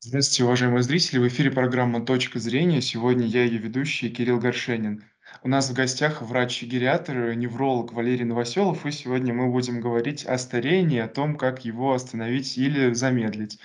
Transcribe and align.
Здравствуйте, 0.00 0.44
уважаемые 0.44 0.82
зрители! 0.84 1.18
В 1.18 1.26
эфире 1.26 1.50
программа 1.50 2.04
"Точка 2.04 2.38
зрения". 2.38 2.80
Сегодня 2.80 3.26
я 3.26 3.44
ее 3.44 3.58
ведущий 3.58 4.10
Кирилл 4.10 4.38
Горшенин. 4.38 5.04
У 5.42 5.48
нас 5.48 5.70
в 5.70 5.74
гостях 5.74 6.22
врач-гериатр, 6.22 7.34
невролог 7.34 7.92
Валерий 7.92 8.24
Новоселов, 8.24 8.84
и 8.86 8.90
сегодня 8.90 9.32
мы 9.32 9.50
будем 9.50 9.80
говорить 9.80 10.24
о 10.26 10.36
старении, 10.38 10.98
о 10.98 11.08
том, 11.08 11.36
как 11.36 11.64
его 11.64 11.92
остановить 11.92 12.58
или 12.58 12.92
замедлить. 12.92 13.58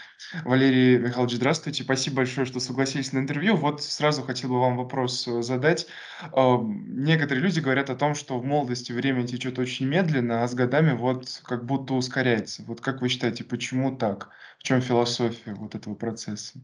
Валерий 0.45 0.97
Михайлович, 0.99 1.35
здравствуйте! 1.35 1.83
Спасибо 1.83 2.17
большое, 2.17 2.45
что 2.45 2.59
согласились 2.59 3.11
на 3.13 3.19
интервью. 3.19 3.55
Вот 3.55 3.81
сразу 3.83 4.21
хотел 4.23 4.49
бы 4.49 4.59
вам 4.59 4.77
вопрос, 4.77 5.27
э, 5.27 5.41
задать. 5.41 5.87
Некоторые 6.35 7.43
люди 7.43 7.59
говорят 7.59 7.89
о 7.89 7.95
том, 7.95 8.13
что 8.15 8.39
в 8.39 8.45
молодости 8.45 8.91
время 8.91 9.25
течет 9.25 9.57
очень 9.59 9.87
медленно, 9.87 10.43
а 10.43 10.47
с 10.47 10.53
годами 10.53 10.93
вот 10.93 11.41
как 11.43 11.65
будто 11.65 11.93
ускоряется. 11.95 12.63
Вот 12.67 12.81
как 12.81 13.01
вы 13.01 13.09
считаете, 13.09 13.43
почему 13.43 13.95
так? 13.95 14.29
В 14.59 14.63
чём 14.63 14.81
философия 14.81 15.53
вот 15.53 15.75
этого 15.75 15.95
процесса? 15.95 16.59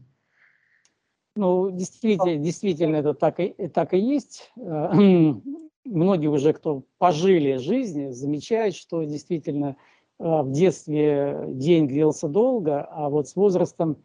Ну, 1.36 1.70
действительно 1.70 2.36
действительно, 2.36 2.96
это 2.96 3.14
так 3.14 3.38
и 3.40 3.50
так 3.68 3.94
и 3.94 3.98
есть. 3.98 4.50
Э, 4.56 4.92
многие 5.84 6.26
уже, 6.28 6.52
кто 6.52 6.82
пожили 6.98 7.56
жизнь, 7.56 8.10
замечают, 8.10 8.74
что 8.74 9.04
действительно, 9.04 9.76
э, 10.18 10.24
в 10.42 10.50
детстве 10.50 11.44
день 11.48 11.86
длился 11.88 12.28
долго, 12.28 12.82
а 12.82 13.08
вот 13.08 13.28
с 13.28 13.36
возрастом, 13.36 13.98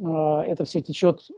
э, 0.00 0.04
это 0.06 0.64
всё 0.64 0.80
течет, 0.80 1.28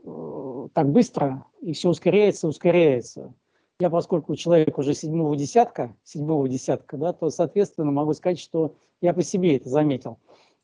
так 0.73 0.91
быстро, 0.91 1.45
и 1.61 1.73
всё 1.73 1.89
ускоряется, 1.91 2.47
ускоряется. 2.49 3.33
Я, 3.79 3.89
поскольку 3.91 4.35
человек 4.35 4.77
уже 4.79 4.93
седьмого 4.95 5.35
десятка 5.37 5.95
седьмого 6.03 6.49
десятка, 6.49 6.97
да, 6.97 7.13
то, 7.13 7.29
соответственно, 7.31 7.91
могу 7.91 8.13
сказать, 8.13 8.39
что 8.39 8.75
я 9.01 9.13
по 9.13 9.23
себе 9.23 9.57
это 9.57 9.69
заметил. 9.69 10.19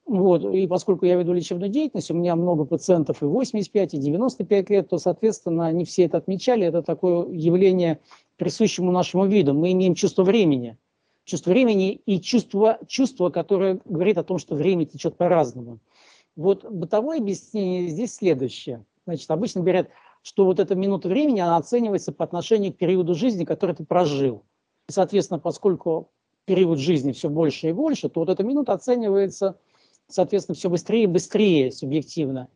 Вот, 0.09 0.43
и 0.43 0.65
поскольку 0.65 1.05
я 1.05 1.17
веду 1.17 1.33
лечебную 1.33 1.69
деятельность, 1.69 2.09
у 2.09 2.15
меня 2.15 2.35
много 2.35 2.65
пациентов 2.65 3.21
и 3.21 3.25
85, 3.25 3.93
и 3.93 3.97
95 3.99 4.69
лет, 4.71 4.89
то, 4.89 4.97
соответственно, 4.97 5.67
они 5.67 5.85
все 5.85 6.05
это 6.05 6.17
отмечали. 6.17 6.65
Это 6.65 6.81
такое 6.81 7.27
явление, 7.29 7.99
присущему 8.35 8.91
нашему 8.91 9.27
виду. 9.27 9.53
Мы 9.53 9.71
имеем 9.73 9.93
чувство 9.93 10.23
времени. 10.23 10.77
Чувство 11.25 11.51
времени 11.51 11.91
и 12.07 12.19
чувство, 12.19 12.79
чувство, 12.87 13.29
которое 13.29 13.81
говорит 13.85 14.17
о 14.17 14.23
том, 14.23 14.39
что 14.39 14.55
время 14.55 14.85
течет 14.85 15.15
по-разному. 15.15 15.77
Вот 16.35 16.65
бытовое 16.65 17.19
объяснение 17.19 17.87
здесь 17.87 18.15
следующее. 18.15 18.83
Значит, 19.05 19.29
обычно 19.29 19.61
говорят, 19.61 19.89
что 20.23 20.45
вот 20.45 20.59
эта 20.59 20.73
минута 20.73 21.07
времени, 21.07 21.39
она 21.39 21.57
оценивается 21.57 22.11
по 22.11 22.23
отношению 22.23 22.73
к 22.73 22.77
периоду 22.77 23.13
жизни, 23.13 23.45
который 23.45 23.75
ты 23.75 23.85
прожил. 23.85 24.41
И, 24.87 24.91
соответственно, 24.91 25.39
поскольку 25.39 26.09
период 26.45 26.79
жизни 26.79 27.11
все 27.11 27.29
больше 27.29 27.69
и 27.69 27.73
больше, 27.73 28.09
то 28.09 28.21
вот 28.21 28.29
эта 28.29 28.41
минута 28.43 28.73
оценивается 28.73 29.59
соответственно, 30.09 30.55
все 30.55 30.69
быстрее 30.69 31.03
и 31.03 31.07
быстрее 31.07 31.71
субъективно. 31.71 32.49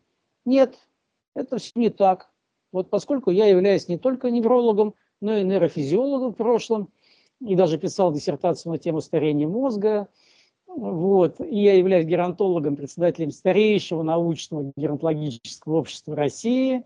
Нет, 0.45 0.77
это 1.35 1.57
все 1.57 1.71
не 1.75 1.89
так. 1.89 2.29
Вот 2.71 2.89
поскольку 2.89 3.29
я 3.29 3.45
являюсь 3.45 3.87
не 3.87 3.97
только 3.97 4.31
неврологом, 4.31 4.95
но 5.21 5.37
и 5.37 5.43
нейрофизиологом 5.43 6.33
в 6.33 6.35
прошлом, 6.35 6.89
и 7.39 7.55
даже 7.55 7.77
писал 7.77 8.11
диссертацию 8.11 8.71
на 8.71 8.79
тему 8.79 8.99
старения 9.01 9.47
мозга, 9.47 10.09
вот, 10.65 11.39
и 11.39 11.61
я 11.61 11.75
являюсь 11.75 12.07
геронтологом, 12.07 12.75
председателем 12.75 13.31
старейшего 13.31 14.01
научного 14.01 14.73
геронтологического 14.75 15.77
общества 15.77 16.15
России, 16.15 16.83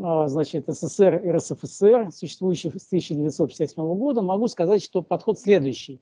а, 0.00 0.28
значит, 0.28 0.66
СССР 0.68 1.22
и 1.24 1.30
РСФСР, 1.30 2.12
существующих 2.12 2.76
с 2.76 2.86
1957 2.86 3.94
года, 3.96 4.22
могу 4.22 4.46
сказать, 4.46 4.84
что 4.84 5.02
подход 5.02 5.40
следующий. 5.40 6.00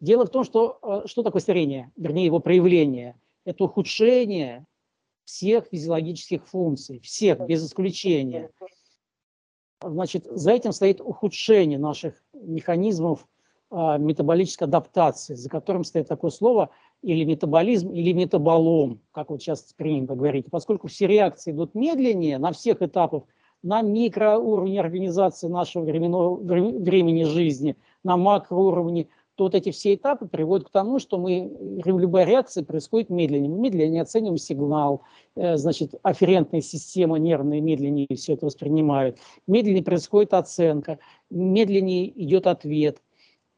Дело 0.00 0.24
в 0.24 0.30
том, 0.30 0.44
что 0.44 0.78
а, 0.82 1.06
что 1.06 1.22
такое 1.22 1.42
старение, 1.42 1.92
вернее 1.96 2.24
его 2.24 2.40
проявление– 2.40 3.16
это 3.44 3.64
ухудшение 3.64 4.66
всех 5.24 5.66
физиологических 5.70 6.46
функций, 6.46 7.00
всех 7.00 7.40
без 7.46 7.64
исключения. 7.66 8.50
Значит, 9.82 10.26
за 10.26 10.52
этим 10.52 10.72
стоит 10.72 11.00
ухудшение 11.00 11.78
наших 11.78 12.14
механизмов 12.32 13.26
э, 13.70 13.98
метаболической 13.98 14.64
адаптации, 14.64 15.34
за 15.34 15.48
которым 15.48 15.84
стоит 15.84 16.06
такое 16.06 16.30
слово 16.30 16.70
или 17.02 17.24
метаболизм, 17.24 17.90
или 17.90 18.12
метаболом, 18.12 19.00
как 19.10 19.30
вот 19.30 19.42
сейчас 19.42 19.72
принято 19.72 20.14
говорить. 20.14 20.46
Поскольку 20.50 20.86
все 20.86 21.06
реакции 21.08 21.50
идут 21.50 21.74
медленнее 21.74 22.38
на 22.38 22.52
всех 22.52 22.82
этапах, 22.82 23.24
на 23.64 23.82
микроуровне 23.82 24.80
организации 24.80 25.48
нашего 25.48 25.84
временного, 25.84 26.36
времени 26.36 27.24
жизни, 27.24 27.76
на 28.02 28.16
макроуровне– 28.16 29.08
то 29.34 29.44
вот 29.44 29.54
эти 29.54 29.70
все 29.70 29.94
этапы 29.94 30.26
приводят 30.26 30.68
к 30.68 30.70
тому, 30.70 30.98
что 30.98 31.18
мы, 31.18 31.50
любая 31.84 32.26
реакция 32.26 32.64
происходит 32.64 33.08
медленнее. 33.08 33.50
Мы 33.50 33.58
медленнее 33.58 34.02
оцениваем 34.02 34.36
сигнал, 34.36 35.02
э, 35.36 35.56
значит, 35.56 35.94
афферентная 36.02 36.60
система 36.60 37.18
нервная 37.18 37.60
медленнее 37.60 38.08
все 38.14 38.34
это 38.34 38.46
воспринимает. 38.46 39.18
Медленнее 39.46 39.82
происходит 39.82 40.34
оценка, 40.34 40.98
медленнее 41.30 42.10
идет 42.22 42.46
ответ. 42.46 43.02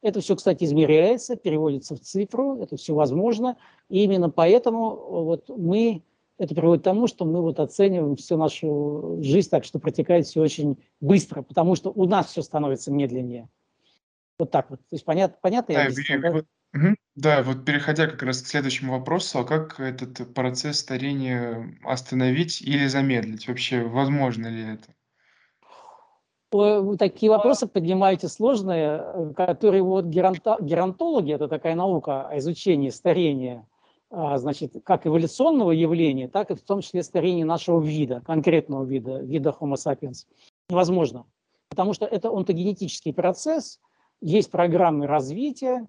Это 0.00 0.20
все, 0.20 0.36
кстати, 0.36 0.64
измеряется, 0.64 1.34
переводится 1.34 1.96
в 1.96 2.00
цифру, 2.00 2.60
это 2.60 2.76
все 2.76 2.94
возможно. 2.94 3.56
И 3.88 4.04
именно 4.04 4.30
поэтому 4.30 4.94
вот 5.24 5.48
мы, 5.48 6.02
это 6.38 6.54
приводит 6.54 6.82
к 6.82 6.84
тому, 6.84 7.06
что 7.06 7.24
мы 7.24 7.40
вот 7.40 7.58
оцениваем 7.58 8.14
всю 8.16 8.36
нашу 8.36 9.18
жизнь 9.22 9.48
так, 9.50 9.64
что 9.64 9.78
протекает 9.78 10.26
все 10.26 10.42
очень 10.42 10.76
быстро, 11.00 11.42
потому 11.42 11.74
что 11.74 11.90
у 11.90 12.04
нас 12.04 12.26
все 12.26 12.42
становится 12.42 12.92
медленнее. 12.92 13.48
Вот 14.38 14.50
так 14.50 14.70
вот. 14.70 14.80
То 14.80 14.86
есть 14.92 15.04
понят, 15.04 15.40
понятно 15.40 15.72
я 15.72 15.78
Да, 15.78 15.84
объяснил, 15.86 16.18
и 16.18 16.22
да? 16.22 16.32
вот. 16.32 16.46
Да, 17.14 17.42
вот 17.44 17.64
переходя 17.64 18.08
как 18.08 18.22
раз 18.24 18.42
к 18.42 18.46
следующему 18.46 18.98
вопросу, 18.98 19.38
а 19.38 19.44
как 19.44 19.78
этот 19.78 20.34
процесс 20.34 20.80
старения 20.80 21.72
остановить 21.84 22.60
или 22.60 22.86
замедлить? 22.86 23.46
Вообще, 23.46 23.84
возможно 23.84 24.48
ли 24.48 24.74
это? 24.74 24.94
Такие 26.98 27.30
вопросы 27.30 27.66
поднимаете 27.68 28.28
сложные, 28.28 29.32
которые 29.36 29.82
вот 29.82 30.06
геронто 30.06 30.56
геронтологи, 30.60 31.32
это 31.32 31.48
такая 31.48 31.74
наука 31.74 32.28
о 32.28 32.38
изучении 32.38 32.90
старения, 32.90 33.66
а, 34.10 34.38
значит, 34.38 34.72
как 34.84 35.06
эволюционного 35.06 35.72
явления, 35.72 36.28
так 36.28 36.52
и 36.52 36.54
в 36.54 36.62
том 36.62 36.80
числе 36.80 37.02
старения 37.02 37.44
нашего 37.44 37.80
вида, 37.80 38.20
конкретного 38.24 38.84
вида, 38.84 39.18
вида 39.18 39.54
Homo 39.60 39.74
sapiens. 39.74 40.26
Невозможно, 40.68 41.26
потому 41.70 41.92
что 41.92 42.06
это 42.06 42.30
онтогенетический 42.30 43.12
процесс, 43.12 43.80
есть 44.24 44.50
программы 44.50 45.06
развития, 45.06 45.86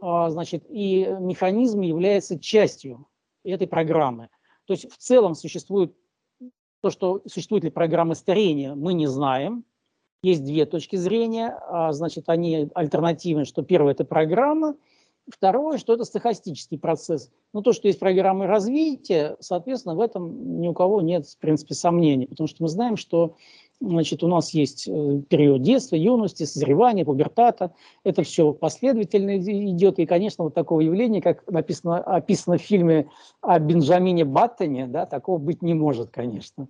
а, 0.00 0.28
значит, 0.28 0.64
и 0.68 1.08
механизм 1.20 1.80
является 1.80 2.38
частью 2.38 3.06
этой 3.44 3.66
программы. 3.66 4.28
То 4.66 4.74
есть 4.74 4.92
в 4.92 4.98
целом 4.98 5.34
существует 5.34 5.96
то, 6.82 6.90
что 6.90 7.22
существует 7.26 7.64
ли 7.64 7.70
программа 7.70 8.14
старения, 8.14 8.74
мы 8.74 8.92
не 8.92 9.06
знаем. 9.06 9.64
Есть 10.22 10.44
две 10.44 10.66
точки 10.66 10.96
зрения, 10.96 11.58
а, 11.68 11.92
значит, 11.92 12.28
они 12.28 12.68
альтернативны, 12.74 13.46
что 13.46 13.62
первое– 13.62 13.92
это 13.94 14.04
программа, 14.04 14.76
второе, 15.32 15.78
что 15.78 15.94
это 15.94 16.04
стохастический 16.04 16.78
процесс. 16.78 17.30
Но 17.54 17.62
то, 17.62 17.72
что 17.72 17.88
есть 17.88 17.98
программы 17.98 18.46
развития, 18.46 19.36
соответственно, 19.40 19.94
в 19.94 20.00
этом 20.00 20.60
ни 20.60 20.68
у 20.68 20.74
кого 20.74 21.00
нет, 21.00 21.26
в 21.26 21.38
принципе, 21.38 21.74
сомнений, 21.74 22.26
потому 22.26 22.48
что 22.48 22.62
мы 22.62 22.68
знаем, 22.68 22.98
что 22.98 23.36
Значит, 23.80 24.24
у 24.24 24.28
нас 24.28 24.50
есть 24.50 24.88
э, 24.88 25.22
период 25.28 25.62
детства, 25.62 25.94
юности, 25.94 26.42
созревания, 26.42 27.04
пубертата. 27.04 27.72
Это 28.02 28.24
все 28.24 28.52
последовательно 28.52 29.38
идет. 29.38 30.00
И, 30.00 30.06
конечно, 30.06 30.44
вот 30.44 30.54
такого 30.54 30.80
явления, 30.80 31.22
как 31.22 31.48
написано, 31.48 31.98
описано 31.98 32.58
в 32.58 32.62
фильме 32.62 33.08
о 33.40 33.60
Бенджамине 33.60 34.24
Баттоне, 34.24 34.88
да, 34.88 35.06
такого 35.06 35.38
быть 35.38 35.62
не 35.62 35.74
может, 35.74 36.10
конечно. 36.10 36.66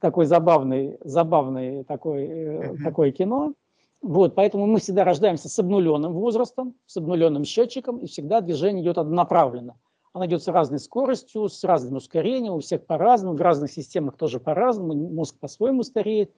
Такой 0.00 0.26
забавный, 0.26 0.98
забавный 1.02 1.84
такой, 1.84 2.26
mm-hmm. 2.26 2.82
такое 2.82 3.10
кино. 3.12 3.54
Вот, 4.02 4.34
поэтому 4.34 4.66
мы 4.66 4.80
всегда 4.80 5.02
рождаемся 5.02 5.48
с 5.48 5.58
обнуленным 5.58 6.12
возрастом, 6.12 6.74
с 6.84 6.98
обнуленным 6.98 7.44
счетчиком, 7.44 7.98
и 8.00 8.06
всегда 8.06 8.42
движение 8.42 8.84
идет 8.84 8.98
однонаправленно. 8.98 9.76
Она 10.14 10.26
идет 10.26 10.44
с 10.44 10.48
разной 10.48 10.78
скоростью, 10.78 11.48
с 11.48 11.64
разным 11.64 11.96
ускорением, 11.96 12.54
у 12.54 12.60
всех 12.60 12.86
по-разному, 12.86 13.36
в 13.36 13.40
разных 13.40 13.72
системах 13.72 14.16
тоже 14.16 14.38
по-разному, 14.38 14.94
мозг 14.94 15.36
по-своему 15.40 15.82
стареет, 15.82 16.32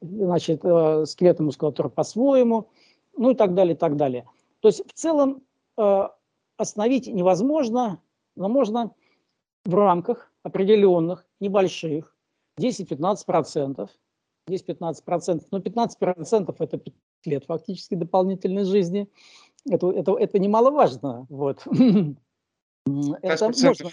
значит, 0.00 0.64
э, 0.64 1.04
скелетная 1.04 1.46
мускулатура 1.46 1.88
по-своему, 1.88 2.70
ну 3.16 3.32
и 3.32 3.34
так 3.34 3.54
далее, 3.54 3.74
и 3.74 3.76
так 3.76 3.96
далее. 3.96 4.24
То 4.60 4.68
есть 4.68 4.88
в 4.88 4.92
целом 4.92 5.42
э, 5.76 6.08
остановить 6.56 7.08
невозможно, 7.08 8.00
но 8.36 8.48
можно 8.48 8.92
в 9.64 9.74
рамках 9.74 10.32
определенных, 10.44 11.26
небольших, 11.40 12.16
10-15%, 12.60 13.88
10-15%, 14.48 15.42
но 15.50 15.58
15% 15.58 16.54
это 16.56 16.78
5 16.78 16.94
лет 17.24 17.44
фактически 17.46 17.96
дополнительной 17.96 18.62
жизни, 18.62 19.10
это, 19.68 19.90
это, 19.90 20.16
это 20.16 20.38
немаловажно. 20.38 21.26
Вот. 21.28 21.66
Это 23.22 23.44
можно. 23.46 23.90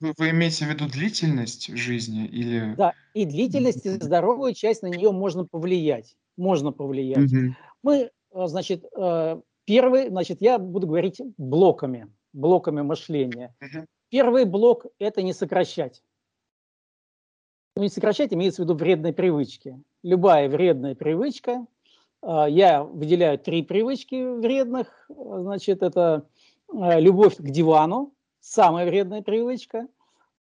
вы 0.00 0.14
вы 0.16 0.30
имеете 0.30 0.64
в 0.66 0.68
виду 0.68 0.88
длительность 0.88 1.74
жизни 1.76 2.26
или 2.26 2.74
Да, 2.76 2.94
и 3.14 3.24
длительность, 3.24 3.84
и 3.86 3.90
здоровую 3.90 4.54
часть, 4.54 4.82
на 4.82 4.86
нее 4.86 5.12
можно 5.12 5.44
повлиять. 5.44 6.16
Можно 6.36 6.72
повлиять. 6.72 7.32
Мгм. 7.32 7.56
Мы, 7.82 8.10
э, 8.32 8.46
значит, 8.46 8.84
э, 8.96 9.40
первый, 9.64 10.08
значит, 10.08 10.40
я 10.40 10.58
буду 10.58 10.86
говорить 10.86 11.20
блоками, 11.36 12.12
блоками 12.32 12.82
мышления. 12.82 13.54
Мгм. 13.60 13.86
Первый 14.10 14.44
блок– 14.44 14.86
это 14.98 15.22
не 15.22 15.32
сокращать. 15.32 16.02
Ну, 17.76 17.82
не 17.82 17.88
сокращать, 17.88 18.32
имеется 18.32 18.62
в 18.62 18.64
виду 18.64 18.74
вредные 18.74 19.12
привычки. 19.12 19.80
Любая 20.02 20.48
вредная 20.48 20.94
привычка, 20.94 21.66
а, 22.22 22.48
я 22.48 22.82
выделяю 22.82 23.38
три 23.38 23.62
привычки 23.62 24.38
вредных, 24.40 25.08
значит, 25.08 25.82
это 25.82 26.26
любовь 26.72 27.36
к 27.36 27.42
дивану, 27.42 28.12
самая 28.40 28.86
вредная 28.86 29.22
привычка, 29.22 29.86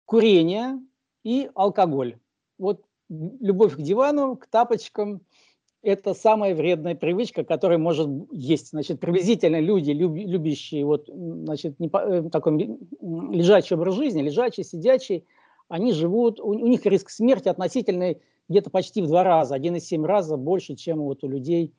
курение 0.06 0.80
и 1.24 1.50
алкоголь. 1.56 2.18
Вот 2.57 2.84
любовь 3.10 3.75
к 3.75 3.81
дивану, 3.81 4.36
к 4.36 4.48
тапочкам– 4.48 5.22
это 5.81 6.13
самая 6.13 6.56
вредная 6.56 6.96
привычка, 6.96 7.44
которая 7.44 7.78
может 7.78 8.10
есть. 8.31 8.69
Значит, 8.69 9.00
приблизительно 9.00 9.60
люди, 9.60 9.92
любящие 9.92 10.86
вот, 10.86 11.07
значит, 11.07 11.80
не, 11.80 11.90
э, 11.92 12.30
такой 12.30 12.80
лежачий 13.01 13.75
образ 13.75 13.96
жизни, 13.96 14.22
лежачий, 14.22 14.63
сидячий, 14.63 15.25
они 15.69 15.94
живут, 15.94 16.40
у, 16.40 16.48
у 16.48 16.68
них 16.68 16.86
риск 16.86 17.10
смерти 17.10 17.48
относительный 17.48 18.22
где-то 18.50 18.69
почти 18.69 19.01
в 19.01 19.07
два 19.07 19.24
раза, 19.24 19.56
1,7 19.56 20.06
раза 20.06 20.36
больше, 20.36 20.75
чем 20.75 21.00
вот 21.00 21.24
у 21.24 21.30
людей, 21.30 21.74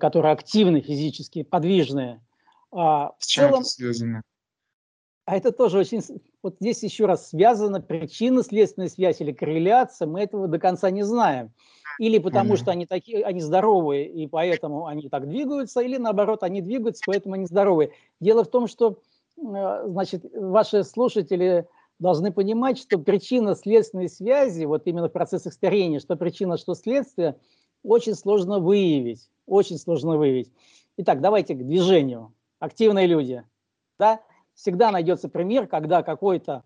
которые 0.00 0.32
активны 0.32 0.80
физически, 0.80 1.42
подвижные. 1.42 2.22
А, 2.70 3.12
чем 3.18 3.44
целом, 3.44 3.60
это 3.60 3.68
связано? 3.68 4.22
А 5.28 5.36
это 5.36 5.52
тоже 5.52 5.80
очень... 5.80 6.00
Вот 6.42 6.56
здесь 6.58 6.82
еще 6.82 7.04
раз 7.04 7.28
связана 7.28 7.82
причинно-следственная 7.82 8.88
связь 8.88 9.20
или 9.20 9.32
корреляция, 9.32 10.08
мы 10.08 10.22
этого 10.22 10.48
до 10.48 10.58
конца 10.58 10.88
не 10.90 11.02
знаем. 11.02 11.52
Или 11.98 12.16
потому 12.16 12.56
что 12.56 12.70
они 12.70 12.86
такие, 12.86 13.22
они 13.24 13.42
здоровые, 13.42 14.08
и 14.08 14.26
поэтому 14.26 14.86
они 14.86 15.10
так 15.10 15.28
двигаются, 15.28 15.82
или 15.82 15.98
наоборот, 15.98 16.42
они 16.44 16.62
двигаются, 16.62 17.02
поэтому 17.04 17.34
они 17.34 17.44
здоровые. 17.44 17.92
Дело 18.20 18.42
в 18.42 18.48
том, 18.48 18.68
что, 18.68 19.00
э, 19.36 19.82
значит, 19.86 20.24
ваши 20.34 20.82
слушатели 20.82 21.66
должны 21.98 22.32
понимать, 22.32 22.78
что 22.78 22.98
причинно-следственной 22.98 24.08
связи, 24.08 24.64
вот 24.64 24.86
именно 24.86 25.10
в 25.10 25.12
процессах 25.12 25.52
старения, 25.52 26.00
что 26.00 26.16
причина, 26.16 26.56
что 26.56 26.72
следствие, 26.74 27.36
очень 27.82 28.14
сложно 28.14 28.60
выявить. 28.60 29.28
Очень 29.44 29.76
сложно 29.76 30.16
выявить. 30.16 30.50
Итак, 30.96 31.20
давайте 31.20 31.54
к 31.54 31.66
движению. 31.66 32.32
Активные 32.60 33.06
люди. 33.06 33.44
Да? 33.98 34.22
Всегда 34.58 34.90
найдется 34.90 35.28
пример, 35.28 35.68
когда 35.68 36.02
какой-то 36.02 36.64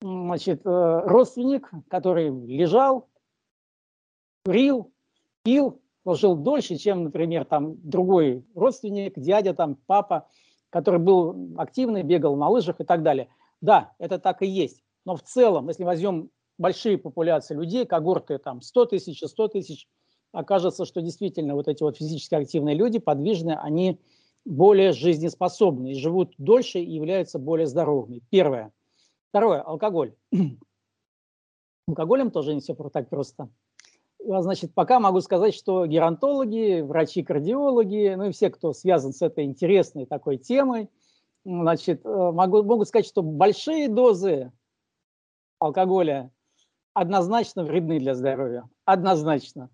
значит, 0.00 0.62
э, 0.64 1.00
родственник, 1.04 1.70
который 1.88 2.30
лежал, 2.30 3.08
курил, 4.44 4.90
пил, 5.42 5.82
жил 6.06 6.34
дольше, 6.34 6.76
чем, 6.76 7.04
например, 7.04 7.44
там 7.44 7.76
другой 7.82 8.46
родственник, 8.54 9.18
дядя, 9.18 9.52
там, 9.52 9.76
папа, 9.86 10.28
который 10.70 10.98
был 10.98 11.54
активный, 11.58 12.02
бегал 12.02 12.36
на 12.36 12.48
лыжах 12.48 12.80
и 12.80 12.84
так 12.84 13.02
далее. 13.02 13.28
Да, 13.60 13.92
это 13.98 14.18
так 14.18 14.40
и 14.42 14.46
есть. 14.46 14.82
Но 15.04 15.14
в 15.14 15.22
целом, 15.22 15.68
если 15.68 15.84
возьмем 15.84 16.30
большие 16.56 16.96
популяции 16.96 17.54
людей, 17.54 17.84
когорты 17.84 18.38
там 18.38 18.62
100 18.62 18.86
тысяч, 18.86 19.20
100 19.22 19.48
тысяч, 19.48 19.88
окажется, 20.32 20.86
что 20.86 21.02
действительно 21.02 21.54
вот 21.54 21.68
эти 21.68 21.82
вот 21.82 21.98
физически 21.98 22.34
активные 22.34 22.74
люди, 22.74 22.98
подвижные, 22.98 23.56
они 23.56 24.00
более 24.46 24.92
жизнеспособны 24.92 25.94
живут 25.94 26.34
дольше 26.38 26.78
и 26.78 26.90
являются 26.90 27.38
более 27.38 27.66
здоровыми. 27.66 28.22
Первое. 28.30 28.72
Второе. 29.28 29.60
Алкоголь. 29.60 30.14
Алкоголем 31.88 32.30
тоже 32.30 32.54
не 32.54 32.60
все 32.60 32.74
так 32.74 33.10
просто. 33.10 33.50
А, 34.28 34.42
значит, 34.42 34.72
пока 34.72 35.00
могу 35.00 35.20
сказать, 35.20 35.54
что 35.54 35.84
геронтологи, 35.86 36.80
врачи-кардиологи, 36.80 38.14
ну 38.16 38.26
и 38.26 38.32
все, 38.32 38.50
кто 38.50 38.72
связан 38.72 39.12
с 39.12 39.20
этой 39.20 39.44
интересной 39.44 40.06
такой 40.06 40.38
темой, 40.38 40.88
значит, 41.44 42.04
э, 42.04 42.08
могу, 42.08 42.62
могут 42.62 42.88
сказать, 42.88 43.06
что 43.06 43.22
большие 43.22 43.88
дозы 43.88 44.52
алкоголя 45.58 46.32
однозначно 46.94 47.64
вредны 47.64 47.98
для 47.98 48.14
здоровья. 48.14 48.68
Однозначно. 48.84 49.70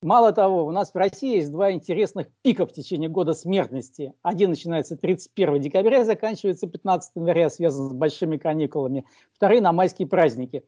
Мало 0.00 0.32
того, 0.32 0.64
у 0.64 0.70
нас 0.70 0.92
в 0.92 0.96
России 0.96 1.38
есть 1.38 1.50
два 1.50 1.72
интересных 1.72 2.28
пика 2.42 2.66
в 2.66 2.72
течение 2.72 3.08
года 3.08 3.34
смертности. 3.34 4.14
Один 4.22 4.50
начинается 4.50 4.96
31 4.96 5.60
декабря 5.60 6.02
и 6.02 6.04
заканчивается 6.04 6.68
15 6.68 7.16
января, 7.16 7.50
связан 7.50 7.88
с 7.88 7.92
большими 7.92 8.36
каникулами. 8.36 9.04
Вторые 9.34 9.60
на 9.60 9.72
майские 9.72 10.06
праздники. 10.06 10.64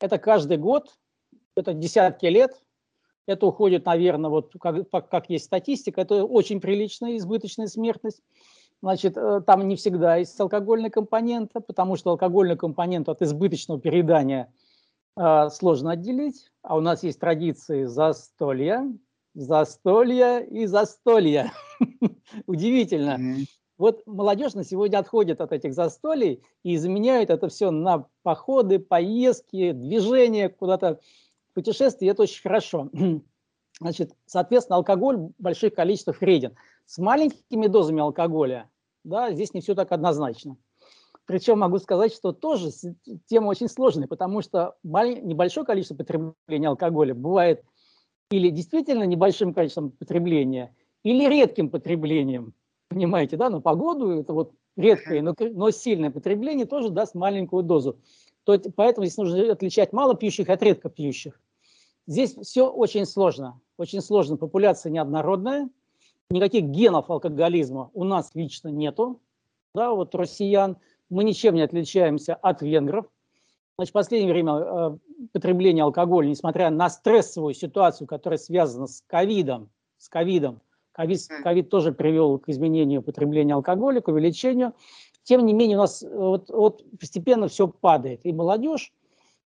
Это 0.00 0.18
каждый 0.18 0.58
год, 0.58 0.98
это 1.56 1.72
десятки 1.72 2.26
лет. 2.26 2.60
Это 3.26 3.46
уходит, 3.46 3.86
наверное, 3.86 4.28
вот 4.28 4.52
как, 4.60 5.08
как 5.08 5.30
есть 5.30 5.46
статистика, 5.46 6.02
это 6.02 6.22
очень 6.22 6.60
приличная 6.60 7.16
избыточная 7.16 7.68
смертность. 7.68 8.20
Значит, 8.82 9.16
э, 9.16 9.40
там 9.46 9.66
не 9.66 9.76
всегда 9.76 10.16
есть 10.16 10.38
алкогольный 10.38 10.90
компонент, 10.90 11.52
потому 11.66 11.96
что 11.96 12.10
алкогольный 12.10 12.58
компонент 12.58 13.08
от 13.08 13.22
избыточного 13.22 13.80
а, 13.80 14.48
сложно 15.16 15.92
отделить, 15.92 16.50
а 16.62 16.76
у 16.76 16.80
нас 16.80 17.02
есть 17.02 17.20
традиции 17.20 17.84
застолья, 17.84 18.92
застолья 19.34 20.40
и 20.40 20.66
застолья. 20.66 21.52
Удивительно. 22.46 23.18
Вот 23.76 24.06
молодежь 24.06 24.54
на 24.54 24.64
сегодня 24.64 24.98
отходит 24.98 25.40
от 25.40 25.52
этих 25.52 25.74
застолий 25.74 26.42
и 26.62 26.76
заменяет 26.76 27.30
это 27.30 27.48
все 27.48 27.70
на 27.70 28.06
походы, 28.22 28.78
поездки, 28.78 29.72
движения, 29.72 30.48
куда-то 30.48 31.00
путешествия. 31.54 32.08
Это 32.08 32.22
очень 32.22 32.42
хорошо. 32.42 32.88
Значит, 33.80 34.12
соответственно, 34.26 34.76
алкоголь 34.76 35.16
в 35.16 35.32
больших 35.38 35.74
количествах 35.74 36.20
вреден. 36.20 36.56
С 36.86 36.98
маленькими 36.98 37.66
дозами 37.66 38.00
алкоголя, 38.00 38.70
да, 39.02 39.32
здесь 39.32 39.54
не 39.54 39.60
все 39.60 39.74
так 39.74 39.90
однозначно. 39.90 40.56
Причем 41.26 41.60
могу 41.60 41.78
сказать, 41.78 42.12
что 42.12 42.32
тоже 42.32 42.70
тема 43.26 43.48
очень 43.48 43.68
сложная, 43.68 44.06
потому 44.06 44.42
что 44.42 44.76
небольшое 44.82 45.66
количество 45.66 45.94
потребления 45.94 46.68
алкоголя 46.68 47.14
бывает 47.14 47.64
или 48.30 48.50
действительно 48.50 49.04
небольшим 49.04 49.54
количеством 49.54 49.90
потребления, 49.90 50.74
или 51.02 51.28
редким 51.28 51.70
потреблением. 51.70 52.54
Понимаете, 52.88 53.36
да? 53.36 53.48
Но 53.48 53.60
погоду 53.60 54.10
это 54.10 54.32
вот 54.32 54.52
редкое, 54.76 55.22
но, 55.22 55.34
но 55.38 55.70
сильное 55.70 56.10
потребление 56.10 56.66
тоже 56.66 56.90
даст 56.90 57.14
маленькую 57.14 57.62
дозу. 57.62 57.98
То, 58.44 58.58
поэтому 58.76 59.06
здесь 59.06 59.16
нужно 59.16 59.52
отличать 59.52 59.92
мало 59.92 60.14
пьющих 60.14 60.48
от 60.50 60.62
редко 60.62 60.90
пьющих. 60.90 61.40
Здесь 62.06 62.34
все 62.34 62.68
очень 62.68 63.06
сложно. 63.06 63.60
Очень 63.78 64.02
сложно. 64.02 64.36
Популяция 64.36 64.90
неоднородная. 64.90 65.70
Никаких 66.28 66.64
генов 66.64 67.10
алкоголизма 67.10 67.90
у 67.94 68.04
нас 68.04 68.30
лично 68.34 68.68
нету. 68.68 69.20
Да, 69.74 69.92
вот 69.92 70.14
россиян– 70.14 70.76
мы 71.14 71.24
ничем 71.24 71.54
не 71.54 71.62
отличаемся 71.62 72.34
от 72.34 72.60
венгров. 72.60 73.06
Значит, 73.76 73.90
в 73.90 73.94
последнее 73.94 74.32
время 74.32 74.52
э, 74.54 74.96
потребление 75.32 75.84
алкоголя, 75.84 76.28
несмотря 76.28 76.70
на 76.70 76.90
стрессовую 76.90 77.54
ситуацию, 77.54 78.06
которая 78.06 78.38
связана 78.38 78.86
с 78.86 79.02
ковидом, 79.06 79.70
с 79.98 80.08
ковидом, 80.08 80.60
ковид, 80.92 81.20
ковид 81.42 81.70
тоже 81.70 81.92
привел 81.92 82.38
к 82.38 82.48
изменению 82.48 83.02
потребления 83.02 83.54
алкоголя, 83.54 84.00
к 84.00 84.08
увеличению. 84.08 84.74
Тем 85.22 85.46
не 85.46 85.54
менее, 85.54 85.76
у 85.76 85.80
нас 85.80 86.02
э, 86.02 86.08
вот, 86.12 86.50
вот 86.50 86.84
постепенно 86.98 87.48
все 87.48 87.66
падает. 87.66 88.20
И 88.24 88.32
молодежь, 88.32 88.92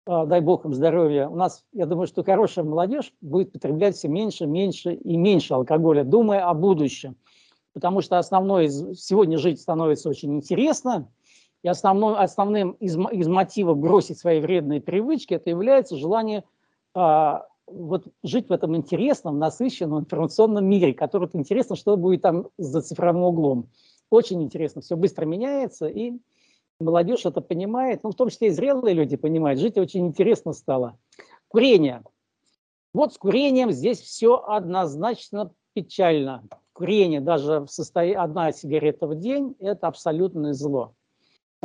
э, 0.06 0.26
дай 0.26 0.40
бог 0.40 0.64
им 0.64 0.74
здоровья, 0.74 1.28
у 1.28 1.36
нас, 1.36 1.64
я 1.72 1.86
думаю, 1.86 2.06
что 2.06 2.24
хорошая 2.24 2.64
молодежь 2.64 3.12
будет 3.20 3.52
потреблять 3.52 3.96
все 3.96 4.08
меньше, 4.08 4.46
меньше 4.46 4.94
и 4.94 5.16
меньше 5.16 5.54
алкоголя, 5.54 6.04
думая 6.04 6.46
о 6.46 6.54
будущем. 6.54 7.16
Потому 7.74 8.00
что 8.00 8.18
основное, 8.18 8.68
сегодня 8.68 9.36
жить 9.36 9.60
становится 9.60 10.08
очень 10.08 10.34
интересно, 10.34 11.10
и 11.64 11.68
основной, 11.68 12.18
основным 12.18 12.72
из, 12.72 12.94
из 12.94 13.26
мотивов 13.26 13.78
бросить 13.78 14.18
свои 14.18 14.38
вредные 14.38 14.82
привычки 14.82 15.32
это 15.32 15.48
является 15.48 15.96
желание 15.96 16.44
а, 16.92 17.46
вот 17.66 18.06
жить 18.22 18.50
в 18.50 18.52
этом 18.52 18.76
интересном, 18.76 19.38
насыщенном 19.38 20.00
информационном 20.00 20.68
мире, 20.68 20.92
который 20.92 21.30
интересно, 21.32 21.74
что 21.74 21.96
будет 21.96 22.20
там 22.20 22.48
за 22.58 22.82
цифровым 22.82 23.22
углом. 23.22 23.70
Очень 24.10 24.42
интересно, 24.42 24.82
все 24.82 24.94
быстро 24.94 25.24
меняется, 25.24 25.86
и 25.86 26.12
молодежь 26.80 27.24
это 27.24 27.40
понимает, 27.40 28.04
ну, 28.04 28.10
в 28.10 28.14
том 28.14 28.28
числе 28.28 28.48
и 28.48 28.50
зрелые 28.50 28.94
люди 28.94 29.16
понимают, 29.16 29.58
жить 29.58 29.78
очень 29.78 30.06
интересно 30.06 30.52
стало. 30.52 30.98
Курение. 31.48 32.02
Вот 32.92 33.14
с 33.14 33.18
курением 33.18 33.72
здесь 33.72 34.00
все 34.00 34.36
однозначно 34.36 35.50
печально. 35.72 36.46
Курение 36.74 37.22
даже 37.22 37.60
в 37.60 37.68
состоянии 37.68 38.18
одна 38.18 38.52
сигарета 38.52 39.06
в 39.06 39.14
день– 39.14 39.56
это 39.60 39.86
абсолютное 39.86 40.52
зло. 40.52 40.94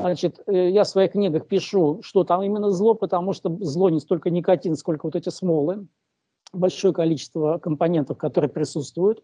Значит, 0.01 0.41
э, 0.47 0.69
я 0.69 0.83
в 0.83 0.87
своих 0.87 1.11
книгах 1.11 1.47
пишу, 1.47 2.01
что 2.03 2.23
там 2.23 2.41
именно 2.43 2.71
зло, 2.71 2.93
потому 2.93 3.33
что 3.33 3.55
зло 3.61 3.89
не 3.89 3.99
столько 3.99 4.29
никотин, 4.29 4.75
сколько 4.75 5.05
вот 5.05 5.15
эти 5.15 5.29
смолы, 5.29 5.87
большое 6.53 6.93
количество 6.93 7.57
компонентов, 7.57 8.17
которые 8.17 8.49
присутствуют 8.49 9.23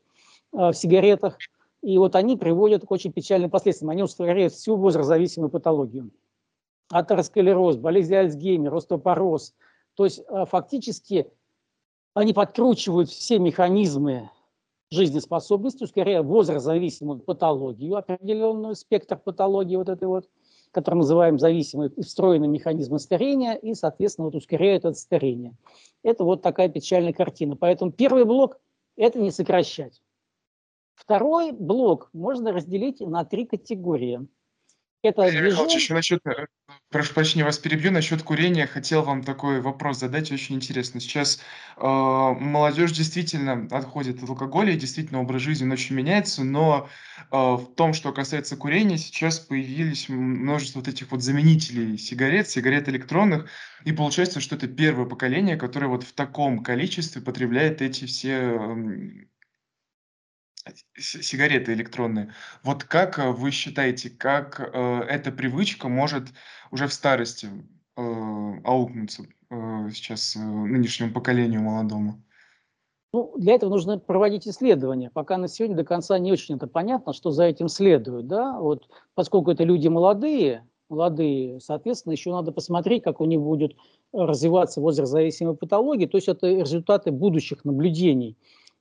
э, 0.54 0.70
в 0.70 0.74
сигаретах. 0.74 1.38
И 1.82 1.98
вот 1.98 2.16
они 2.16 2.36
приводят 2.36 2.86
к 2.86 2.92
очень 2.92 3.12
печальным 3.12 3.50
последствиям. 3.50 3.92
Они 3.92 4.04
ускоряют 4.04 4.54
всю 4.54 4.76
возрастзависимую 4.76 5.50
патологию. 5.50 6.12
Атеросклероз, 6.90 7.78
болезнь 7.78 8.16
Альцгеймера, 8.16 8.76
остеопороз. 8.76 9.54
То 9.96 10.06
есть 10.06 10.24
э, 10.28 10.46
фактически 10.46 11.32
они 12.14 12.34
подкручивают 12.34 13.10
все 13.10 13.40
механизмы 13.40 14.30
жизнескоспособности, 14.92 15.84
ускоряя 15.84 16.24
возрастзависимую 16.24 17.20
патологию, 17.20 17.98
определенную 17.98 18.76
спектр 18.76 19.18
патологии 19.18 19.76
вот 19.76 19.90
этой 19.90 20.08
вот, 20.08 20.30
которые 20.76 21.00
называем 21.00 21.40
зависимые 21.40 21.90
встроенные 22.02 22.50
механизмы 22.50 23.00
старения, 23.00 23.54
и, 23.54 23.74
соответственно, 23.76 24.26
вот 24.26 24.36
ускоряют 24.36 24.84
это 24.84 24.94
старение. 24.98 25.56
Это 26.04 26.26
вот 26.26 26.42
такая 26.42 26.68
печальная 26.68 27.14
картина. 27.14 27.56
Поэтому 27.56 27.94
первый 27.94 28.26
блок– 28.26 28.60
это 28.98 29.18
не 29.18 29.32
сокращать. 29.32 30.02
Второй 30.94 31.54
блок 31.54 32.10
можно 32.12 32.52
разделить 32.52 33.00
на 33.00 33.24
три 33.24 33.46
категории. 33.46 34.28
Это 35.06 35.22
Валерий 35.22 35.40
движение... 35.40 35.52
Михайлович, 35.52 35.84
еще 35.84 35.94
насчет, 35.94 36.26
э, 36.26 36.48
прошу 36.90 37.14
прощения, 37.14 37.46
вас 37.46 37.60
перебью, 37.60 37.92
насчет 37.92 38.24
курения. 38.24 38.66
Хотел 38.66 39.04
вам 39.04 39.24
такой 39.24 39.62
вопрос 39.62 40.00
задать, 40.00 40.32
очень 40.32 40.56
интересно. 40.56 41.00
Сейчас 41.00 41.40
э, 41.78 41.82
молодежь 41.86 42.92
действительно 42.92 43.68
отходит 43.70 44.24
от 44.24 44.30
алкоголя, 44.30 44.74
и 44.74 44.78
действительно 44.78 45.22
образ 45.22 45.44
жизни 45.44 45.72
очень 45.72 45.96
меняется, 45.96 46.44
но 46.44 46.90
э, 47.32 47.36
в 47.36 47.68
том, 47.76 47.94
что 47.94 48.12
касается 48.14 48.58
курения, 48.58 48.98
сейчас 48.98 49.40
появились 49.40 50.10
множество 50.10 50.80
вот 50.80 50.88
этих 50.88 51.12
вот 51.12 51.22
заменителей 51.22 52.00
сигарет, 52.00 52.50
сигарет 52.50 52.90
электронных, 52.90 53.48
и 53.84 53.92
получается, 53.92 54.40
что 54.40 54.56
это 54.56 54.68
первое 54.68 55.06
поколение, 55.06 55.56
которое 55.56 55.88
вот 55.88 56.04
в 56.04 56.14
таком 56.14 56.64
количестве 56.64 57.22
потребляет 57.22 57.84
эти 57.84 58.06
все 58.06 58.58
сигареты 60.98 61.74
электронные. 61.74 62.34
Вот 62.64 62.84
как 62.84 63.20
э, 63.20 63.32
вы 63.32 63.52
считаете, 63.52 64.10
как 64.10 64.60
э, 64.60 65.02
эта 65.10 65.32
привычка 65.32 65.88
может 65.88 66.30
уже 66.72 66.88
в 66.88 66.94
старости 66.94 67.50
э, 67.98 68.02
аукнуться 68.64 69.24
сейчас 69.92 70.36
нынешнему 70.36 71.14
поколению 71.14 71.62
молодому? 71.62 72.22
Ну, 73.14 73.34
для 73.38 73.54
этого 73.54 73.70
нужно 73.70 74.00
проводить 74.00 74.48
исследования. 74.48 75.12
Пока 75.14 75.38
на 75.38 75.48
сегодня 75.48 75.78
до 75.78 75.86
конца 75.86 76.18
не 76.20 76.32
очень 76.32 76.56
это 76.56 76.68
понятно, 76.68 77.14
что 77.14 77.32
за 77.32 77.46
этим 77.46 77.70
следует. 77.70 78.28
Да? 78.28 78.60
Вот, 78.60 78.90
поскольку 79.14 79.52
это 79.52 79.64
люди 79.64 79.88
молодые, 79.88 80.68
молодые, 80.90 81.62
соответственно, 81.62 82.14
еще 82.14 82.32
надо 82.32 82.52
посмотреть, 82.52 83.04
как 83.04 83.22
у 83.22 83.26
них 83.26 83.40
будет 83.40 83.78
развиваться 84.12 84.82
возрастзависимая 84.82 85.54
патология, 85.54 86.08
то 86.08 86.18
есть 86.18 86.28
это 86.28 86.48
результаты 86.48 87.12
будущих 87.12 87.64
наблюдений. 87.64 88.36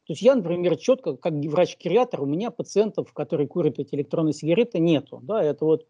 То 0.06 0.12
есть 0.12 0.22
я, 0.22 0.34
например, 0.34 0.76
четко, 0.76 1.16
как 1.16 1.32
врач-кириатр, 1.32 2.20
у 2.20 2.26
меня 2.26 2.50
пациентов, 2.50 3.12
которые 3.12 3.48
курят 3.48 3.78
эти 3.78 3.94
электронные 3.94 4.34
сигареты, 4.34 4.78
нету. 4.78 5.20
Да, 5.22 5.42
это 5.42 5.64
вот 5.64 5.86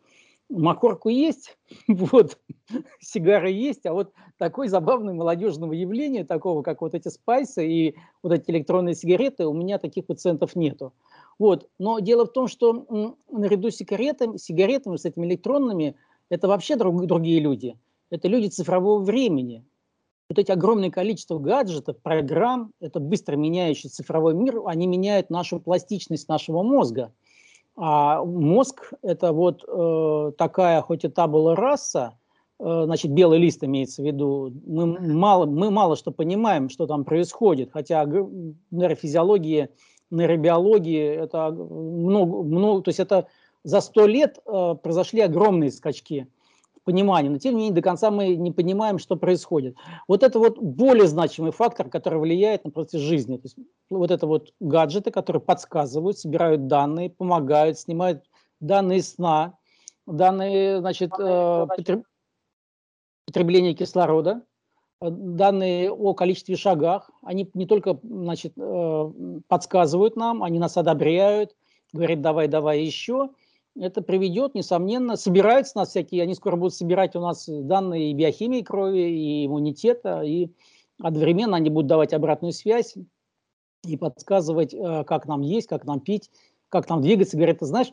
макорку 0.48 1.08
есть, 1.08 1.56
вот, 1.88 2.38
сигары 3.00 3.50
есть, 3.50 3.86
а 3.86 3.92
вот 3.92 4.12
такой 4.38 4.68
забавный 4.68 5.14
молодежного 5.14 5.72
явления, 5.72 6.24
такого, 6.24 6.62
как 6.62 6.80
вот 6.80 6.94
эти 6.94 7.08
спайсы 7.08 7.66
и 7.66 7.96
вот 8.22 8.32
эти 8.32 8.50
электронные 8.50 8.94
сигареты, 8.94 9.46
у 9.46 9.52
меня 9.54 9.78
таких 9.78 10.06
пациентов 10.06 10.54
нету. 10.54 10.92
Вот. 11.38 11.68
Но 11.78 11.98
дело 11.98 12.26
в 12.26 12.32
том, 12.32 12.46
что 12.46 13.16
наряду 13.30 13.70
с 13.70 13.76
сигаретами, 13.76 14.36
сигаретами, 14.36 14.96
с 14.96 15.04
этими 15.04 15.26
электронными, 15.26 15.96
это 16.28 16.46
вообще 16.46 16.76
друг, 16.76 17.04
другие 17.06 17.40
люди. 17.40 17.76
Это 18.10 18.28
люди 18.28 18.48
цифрового 18.48 19.02
времени 19.02 19.64
вот 20.28 20.38
эти 20.38 20.50
огромное 20.50 20.90
количество 20.90 21.38
гаджетов, 21.38 21.98
программ, 22.02 22.72
это 22.80 23.00
быстро 23.00 23.36
меняющий 23.36 23.90
цифровой 23.90 24.34
мир, 24.34 24.62
они 24.66 24.86
меняют 24.86 25.30
нашу 25.30 25.60
пластичность 25.60 26.28
нашего 26.28 26.62
мозга. 26.62 27.12
А 27.76 28.24
мозг– 28.24 28.92
это 29.02 29.32
вот 29.32 29.64
э, 29.66 30.32
такая, 30.38 30.80
хоть 30.80 31.04
и 31.04 31.08
табула 31.08 31.56
раса, 31.56 32.16
э, 32.58 32.82
значит, 32.84 33.10
белый 33.10 33.38
лист 33.38 33.64
имеется 33.64 34.00
в 34.00 34.06
виду, 34.06 34.52
мы 34.64 34.98
мало, 35.00 35.46
мы 35.46 35.70
мало 35.70 35.96
что 35.96 36.12
понимаем, 36.12 36.68
что 36.68 36.86
там 36.86 37.04
происходит, 37.04 37.70
хотя 37.72 38.04
нейрофизиология, 38.04 39.70
нейробиология– 40.10 41.22
это 41.24 41.50
много, 41.50 42.42
много, 42.44 42.82
то 42.82 42.90
есть 42.90 43.00
это 43.00 43.26
за 43.64 43.80
сто 43.80 44.06
лет 44.06 44.38
э, 44.46 44.74
произошли 44.82 45.20
огромные 45.20 45.70
скачки– 45.70 46.28
пониманию, 46.84 47.32
но 47.32 47.38
тем 47.38 47.54
не 47.54 47.62
менее 47.62 47.74
до 47.74 47.82
конца 47.82 48.10
мы 48.10 48.36
не 48.36 48.52
понимаем, 48.52 48.98
что 48.98 49.16
происходит. 49.16 49.76
Вот 50.06 50.22
это 50.22 50.38
вот 50.38 50.58
более 50.58 51.06
значимый 51.06 51.52
фактор, 51.52 51.88
который 51.88 52.20
влияет 52.20 52.64
на 52.64 52.70
процесс 52.70 53.00
жизни. 53.00 53.36
То 53.36 53.44
есть 53.44 53.56
вот 53.90 54.10
это 54.10 54.26
вот 54.26 54.52
гаджеты, 54.60 55.10
которые 55.10 55.42
подсказывают, 55.42 56.18
собирают 56.18 56.66
данные, 56.66 57.10
помогают, 57.10 57.78
снимают 57.78 58.24
данные 58.60 59.02
сна, 59.02 59.54
данные, 60.06 60.80
значит, 60.80 61.10
э, 61.18 61.66
потребления 63.26 63.74
кислорода, 63.74 64.42
э, 65.00 65.08
данные 65.10 65.90
о 65.90 66.14
количестве 66.14 66.56
шагах. 66.56 67.10
Они 67.22 67.50
не 67.54 67.66
только, 67.66 67.98
значит, 68.02 68.52
э, 68.56 69.12
подсказывают 69.48 70.16
нам, 70.16 70.42
они 70.42 70.58
нас 70.58 70.76
одобряют, 70.76 71.56
говорят, 71.92 72.20
давай, 72.20 72.48
давай 72.48 72.82
еще– 72.82 73.30
это 73.76 74.02
приведет, 74.02 74.54
несомненно, 74.54 75.16
собираются 75.16 75.78
нас 75.78 75.90
всякие, 75.90 76.22
они 76.22 76.34
скоро 76.34 76.56
будут 76.56 76.74
собирать 76.74 77.16
у 77.16 77.20
нас 77.20 77.48
данные 77.48 78.10
и 78.10 78.14
биохимии 78.14 78.62
крови, 78.62 79.00
и 79.00 79.46
иммунитета, 79.46 80.22
и 80.22 80.50
одновременно 81.00 81.56
они 81.56 81.70
будут 81.70 81.88
давать 81.88 82.12
обратную 82.12 82.52
связь 82.52 82.94
и 83.84 83.96
подсказывать, 83.96 84.72
э, 84.72 85.04
как 85.04 85.26
нам 85.26 85.42
есть, 85.42 85.68
как 85.68 85.84
нам 85.84 86.00
пить, 86.00 86.30
как 86.68 86.88
нам 86.88 87.02
двигаться. 87.02 87.36
Говорят, 87.36 87.58
ты 87.58 87.66
знаешь, 87.66 87.92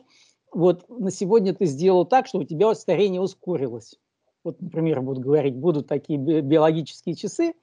вот 0.52 0.88
на 0.88 1.10
сегодня 1.10 1.54
ты 1.54 1.66
сделал 1.66 2.04
так, 2.04 2.26
что 2.26 2.38
у 2.38 2.44
тебя 2.44 2.74
старение 2.74 3.20
ускорилось. 3.20 3.98
Вот, 4.44 4.60
например, 4.60 5.00
будут 5.02 5.22
говорить, 5.22 5.54
будут 5.54 5.86
такие 5.86 6.18
биологические 6.18 7.14
часы, 7.14 7.54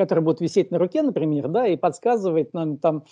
который 0.00 0.20
будет 0.20 0.40
висеть 0.40 0.70
на 0.70 0.78
руке, 0.78 1.02
например, 1.02 1.48
да, 1.48 1.66
и 1.66 1.76
подсказывает 1.76 2.54
нам 2.54 2.78
там, 2.78 3.04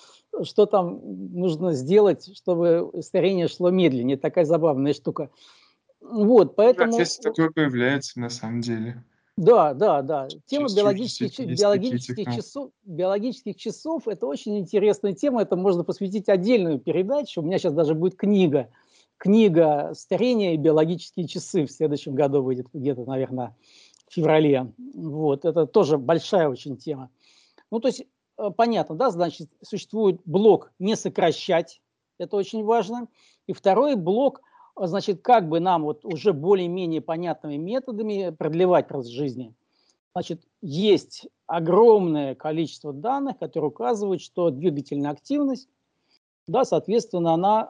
что 0.42 0.64
там 0.64 1.00
нужно 1.34 1.74
сделать, 1.74 2.34
чтобы 2.34 2.90
старение 3.02 3.46
шло 3.46 3.68
медленнее. 3.68 4.16
Такая 4.16 4.46
забавная 4.46 4.94
штука. 4.94 5.28
Вот, 6.00 6.56
поэтому... 6.56 6.92
Здесь 6.92 7.18
такое 7.18 7.50
появляется 7.50 8.18
на 8.20 8.30
самом 8.30 8.62
деле. 8.62 9.04
Да, 9.36 9.74
да, 9.74 10.00
да. 10.00 10.28
Тема 10.46 10.68
биологических, 10.74 11.46
биологических, 11.46 12.34
часов, 12.34 12.70
биологических 12.84 13.56
часов– 13.56 14.02
это 14.08 14.26
очень 14.26 14.58
интересная 14.58 15.12
тема. 15.12 15.42
Это 15.42 15.54
можно 15.54 15.84
посвятить 15.84 16.30
отдельную 16.30 16.78
передачу. 16.78 17.42
У 17.42 17.44
меня 17.44 17.58
сейчас 17.58 17.74
даже 17.74 17.94
будет 17.94 18.16
книга. 18.16 18.70
Книга 19.18 19.92
«Старение 19.94 20.54
и 20.54 20.56
биологические 20.56 21.28
часы» 21.28 21.66
в 21.66 21.70
следующем 21.70 22.14
году 22.14 22.40
выйдет 22.40 22.68
где-то, 22.72 23.04
наверное, 23.04 23.54
феврале. 24.12 24.72
Вот, 24.94 25.44
это 25.44 25.66
тоже 25.66 25.98
большая 25.98 26.48
очень 26.48 26.76
тема. 26.76 27.10
Ну, 27.70 27.80
то 27.80 27.88
есть, 27.88 28.04
э, 28.38 28.50
понятно, 28.56 28.94
да, 28.94 29.10
значит, 29.10 29.50
существует 29.62 30.20
блок 30.24 30.72
«не 30.78 30.96
сокращать», 30.96 31.82
это 32.18 32.36
очень 32.36 32.64
важно. 32.64 33.08
И 33.46 33.52
второй 33.52 33.94
блок, 33.94 34.40
э, 34.80 34.86
значит, 34.86 35.22
как 35.22 35.48
бы 35.48 35.60
нам 35.60 35.82
вот 35.82 36.04
уже 36.04 36.32
более-менее 36.32 37.00
понятными 37.00 37.56
методами 37.56 38.30
продлевать 38.30 38.88
процесс 38.88 39.12
жизни. 39.12 39.54
Значит, 40.14 40.42
есть 40.62 41.28
огромное 41.46 42.34
количество 42.34 42.92
данных, 42.92 43.38
которые 43.38 43.68
указывают, 43.68 44.20
что 44.20 44.50
двигательная 44.50 45.10
активность, 45.10 45.68
да, 46.46 46.64
соответственно, 46.64 47.34
она 47.34 47.68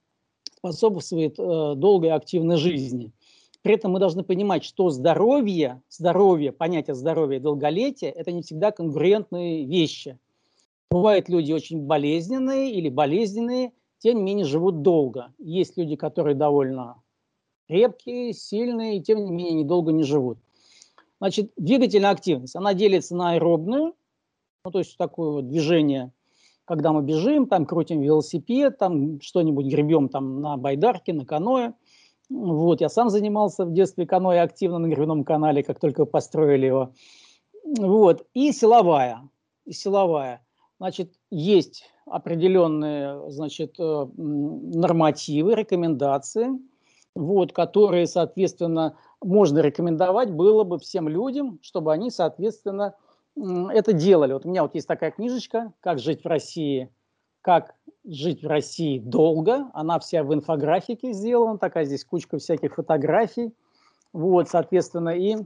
способствует 0.56 1.38
э, 1.38 1.74
долгой 1.76 2.10
активной 2.12 2.56
жизни– 2.56 3.12
при 3.64 3.76
этом 3.76 3.92
мы 3.92 3.98
должны 3.98 4.22
понимать, 4.22 4.62
что 4.62 4.90
здоровье, 4.90 5.80
здоровье, 5.88 6.52
понятие 6.52 6.94
здоровья 6.94 7.38
и 7.38 7.40
долголетия– 7.40 8.10
это 8.14 8.30
не 8.30 8.42
всегда 8.42 8.72
конкурентные 8.72 9.64
вещи. 9.64 10.18
Бывают 10.90 11.30
люди 11.30 11.50
очень 11.50 11.80
болезненные 11.80 12.72
или 12.72 12.90
болезненные, 12.90 13.72
тем 14.00 14.18
не 14.18 14.22
менее 14.22 14.44
живут 14.44 14.82
долго. 14.82 15.32
Есть 15.38 15.78
люди, 15.78 15.96
которые 15.96 16.34
довольно 16.34 17.02
крепкие, 17.66 18.34
сильные, 18.34 18.98
и 18.98 19.02
тем 19.02 19.24
не 19.24 19.30
менее 19.30 19.62
недолго 19.62 19.92
не 19.92 20.02
живут. 20.02 20.36
Значит, 21.18 21.50
двигательная 21.56 22.10
активность, 22.10 22.56
она 22.56 22.74
делится 22.74 23.16
на 23.16 23.32
аэробную, 23.32 23.94
ну, 24.66 24.70
то 24.70 24.80
есть 24.80 24.98
такое 24.98 25.30
вот 25.30 25.48
движение, 25.48 26.12
когда 26.66 26.92
мы 26.92 27.02
бежим, 27.02 27.46
там 27.46 27.64
крутим 27.64 28.02
велосипед, 28.02 28.76
там 28.76 29.22
что-нибудь 29.22 29.64
гребем 29.64 30.10
там 30.10 30.42
на 30.42 30.58
байдарке, 30.58 31.14
на 31.14 31.24
каное– 31.24 31.72
вот, 32.30 32.80
я 32.80 32.88
сам 32.88 33.10
занимался 33.10 33.64
в 33.64 33.72
детстве 33.72 34.06
каноэ 34.06 34.40
активно 34.40 34.78
на 34.78 34.86
Гребном 34.86 35.24
канале, 35.24 35.62
как 35.62 35.78
только 35.78 36.04
построили 36.04 36.66
его. 36.66 36.92
Вот, 37.78 38.26
и 38.34 38.52
силовая, 38.52 39.28
и 39.64 39.72
силовая. 39.72 40.44
Значит, 40.78 41.12
есть 41.30 41.84
определенные, 42.06 43.30
значит, 43.30 43.76
э, 43.78 44.06
нормативы, 44.16 45.54
рекомендации, 45.54 46.50
вот, 47.14 47.52
которые, 47.52 48.06
соответственно, 48.06 48.96
можно 49.22 49.60
рекомендовать 49.60 50.30
было 50.30 50.64
бы 50.64 50.78
всем 50.78 51.08
людям, 51.08 51.58
чтобы 51.62 51.92
они, 51.92 52.10
соответственно, 52.10 52.94
это 53.36 53.92
делали. 53.92 54.32
Вот 54.32 54.46
у 54.46 54.48
меня 54.48 54.62
вот 54.62 54.74
есть 54.74 54.86
такая 54.86 55.10
книжечка 55.10 55.72
«Как 55.80 55.98
жить 55.98 56.24
в 56.24 56.28
России», 56.28 56.90
«Как 57.44 57.74
жить 58.04 58.42
в 58.42 58.46
России 58.46 58.98
долго. 58.98 59.70
Она 59.74 59.98
вся 59.98 60.22
в 60.22 60.32
инфографике 60.32 61.12
сделана, 61.12 61.58
такая 61.58 61.84
здесь 61.84 62.04
кучка 62.04 62.38
всяких 62.38 62.74
фотографий. 62.74 63.52
Вот, 64.14 64.48
соответственно, 64.48 65.10
и, 65.10 65.36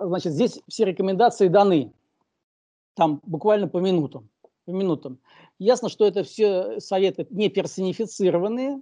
значит, 0.00 0.32
здесь 0.32 0.60
все 0.68 0.84
рекомендации 0.84 1.48
даны. 1.48 1.92
Там 2.94 3.20
буквально 3.24 3.66
по 3.68 3.78
минутам. 3.78 4.28
По 4.66 4.70
минутам. 4.70 5.18
Ясно, 5.58 5.88
что 5.88 6.06
это 6.06 6.22
все 6.22 6.80
советы 6.80 7.26
не 7.30 7.48
персонифицированные, 7.48 8.80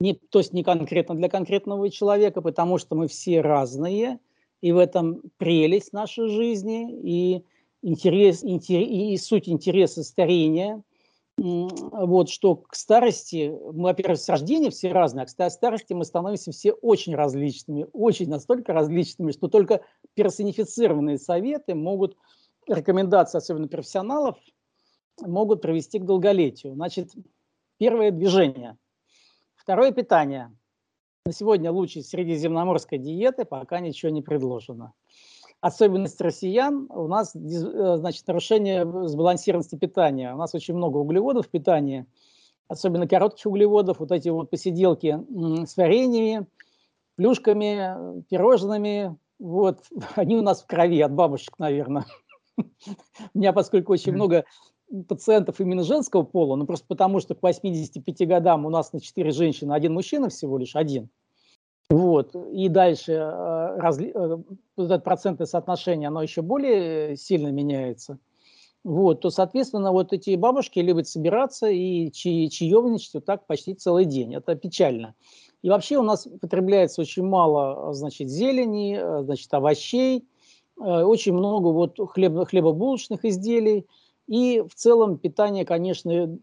не, 0.00 0.14
то 0.14 0.40
есть 0.40 0.52
не 0.52 0.64
конкретно 0.64 1.14
для 1.14 1.28
конкретного 1.28 1.90
человека, 1.90 2.40
потому 2.42 2.78
что 2.78 2.96
мы 2.96 3.06
все 3.06 3.40
разные, 3.40 4.18
и 4.60 4.72
в 4.72 4.78
этом 4.78 5.22
прелесть 5.36 5.92
нашей 5.92 6.28
жизни, 6.28 6.92
и, 7.02 7.44
интерес, 7.82 8.42
интерес, 8.42 8.88
и 8.88 9.16
суть 9.16 9.48
интереса 9.48 10.02
старения– 10.02 10.82
вот, 11.36 12.28
что 12.28 12.56
к 12.56 12.74
старости, 12.74 13.52
мы, 13.72 13.84
во-первых, 13.84 14.18
с 14.18 14.28
рождения 14.28 14.70
все 14.70 14.92
разные, 14.92 15.24
а 15.24 15.26
к 15.26 15.50
старости 15.50 15.92
мы 15.92 16.04
становимся 16.04 16.52
все 16.52 16.72
очень 16.72 17.14
различными, 17.14 17.86
очень 17.92 18.28
настолько 18.28 18.72
различными, 18.72 19.32
что 19.32 19.48
только 19.48 19.82
персонифицированные 20.14 21.18
советы 21.18 21.74
могут, 21.74 22.16
рекомендации, 22.68 23.38
особенно 23.38 23.68
профессионалов, 23.68 24.36
могут 25.20 25.60
привести 25.60 25.98
к 25.98 26.04
долголетию. 26.04 26.74
Значит, 26.74 27.10
первое 27.78 28.10
движение. 28.10 28.78
Второе 29.56 29.90
питание. 29.90 30.56
На 31.26 31.32
сегодня 31.32 31.72
лучше 31.72 32.02
средиземноморской 32.02 32.98
диеты 32.98 33.44
пока 33.44 33.80
ничего 33.80 34.12
не 34.12 34.22
предложено 34.22 34.92
особенность 35.64 36.20
россиян, 36.20 36.86
у 36.90 37.08
нас 37.08 37.34
э, 37.34 37.96
значит, 37.96 38.26
нарушение 38.26 38.84
сбалансированности 39.08 39.76
питания. 39.76 40.34
У 40.34 40.36
нас 40.36 40.54
очень 40.54 40.74
много 40.74 40.98
углеводов 40.98 41.46
в 41.46 41.48
питании, 41.48 42.04
особенно 42.68 43.08
коротких 43.08 43.46
углеводов, 43.46 43.98
вот 43.98 44.12
эти 44.12 44.28
вот 44.28 44.50
посиделки 44.50 45.18
с 45.66 45.74
вареньями, 45.78 46.46
плюшками, 47.16 48.22
пирожными, 48.28 49.16
вот, 49.38 49.84
они 50.16 50.36
у 50.36 50.42
нас 50.42 50.62
в 50.62 50.66
крови 50.66 51.00
от 51.00 51.12
бабушек, 51.12 51.58
наверное. 51.58 52.04
У 52.58 53.38
меня, 53.38 53.54
поскольку 53.54 53.94
очень 53.94 54.12
много 54.12 54.44
пациентов 55.08 55.60
именно 55.60 55.82
женского 55.82 56.24
пола, 56.24 56.56
ну 56.56 56.66
просто 56.66 56.86
потому, 56.86 57.20
что 57.20 57.34
к 57.34 57.42
85 57.42 58.28
годам 58.28 58.66
у 58.66 58.70
нас 58.70 58.92
на 58.92 59.00
4 59.00 59.30
женщины 59.30 59.72
один 59.72 59.94
мужчина 59.94 60.28
всего 60.28 60.58
лишь, 60.58 60.76
один– 60.76 61.08
вот. 61.90 62.34
И 62.52 62.68
дальше 62.68 63.12
э, 63.12 63.76
разли, 63.78 64.12
э, 64.14 64.38
это 64.76 64.98
процентное 64.98 65.46
соотношение, 65.46 66.08
оно 66.08 66.22
еще 66.22 66.42
более 66.42 67.16
сильно 67.16 67.48
меняется. 67.48 68.18
Вот, 68.84 69.20
то, 69.20 69.30
соответственно, 69.30 69.92
вот 69.92 70.12
эти 70.12 70.34
бабушки 70.36 70.78
любят 70.78 71.08
собираться 71.08 71.68
и 71.68 72.10
чаевничать 72.10 73.14
вот 73.14 73.24
так 73.24 73.46
почти 73.46 73.74
целый 73.74 74.04
день. 74.04 74.34
Это 74.34 74.54
печально. 74.56 75.14
И 75.62 75.70
вообще 75.70 75.96
у 75.96 76.02
нас 76.02 76.28
потребляется 76.40 77.00
очень 77.00 77.24
мало, 77.24 77.94
значит, 77.94 78.28
зелени, 78.28 78.98
э, 78.98 79.22
значит, 79.22 79.52
овощей, 79.52 80.26
очень 80.76 81.32
много 81.32 81.68
вот 81.68 82.00
хлеб, 82.10 82.48
хлебобулочных 82.48 83.24
изделий. 83.24 83.86
И 84.26 84.60
в 84.68 84.74
целом 84.74 85.18
питание, 85.18 85.64
конечно, 85.64 86.36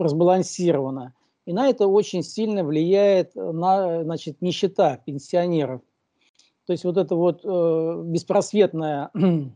разбалансировано. 0.00 1.14
И 1.44 1.52
на 1.52 1.68
это 1.68 1.86
очень 1.86 2.22
сильно 2.22 2.64
влияет 2.64 3.36
э, 3.36 3.52
на, 3.52 4.04
значит, 4.04 4.40
нищета 4.40 4.98
пенсионеров. 4.98 5.82
То 6.66 6.72
есть 6.72 6.84
вот 6.84 6.96
это 6.96 7.16
вот 7.16 7.44
э, 7.44 8.02
беспросветное 8.06 9.10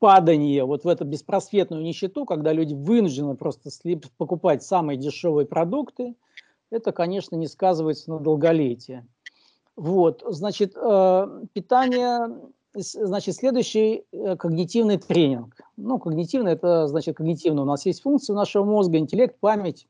падание 0.00 0.64
вот 0.64 0.82
в 0.84 0.88
эту 0.88 1.04
беспросветную 1.04 1.82
нищету, 1.82 2.24
когда 2.24 2.52
люди 2.52 2.74
вынуждены 2.74 3.36
просто 3.36 3.70
покупать 4.16 4.64
самые 4.64 4.98
дешевые 4.98 5.46
продукты, 5.46 6.16
это, 6.70 6.90
конечно, 6.90 7.36
не 7.36 7.46
сказывается 7.46 8.10
на 8.10 8.18
долголетие. 8.18 9.06
Вот, 9.76 10.24
значит, 10.26 10.76
э, 10.76 11.44
питание 11.52 12.36
Значит, 12.74 13.34
следующий 13.34 14.04
э, 14.12 14.36
когнитивный 14.36 14.96
тренинг. 14.96 15.60
Ну, 15.76 15.98
когнитивный– 15.98 16.52
это, 16.54 16.88
значит, 16.88 17.16
когнитивно. 17.16 17.62
У 17.62 17.66
нас 17.66 17.84
есть 17.84 18.02
функции 18.02 18.32
нашего 18.32 18.64
мозга, 18.64 18.96
интеллект, 18.96 19.36
память 19.40 19.86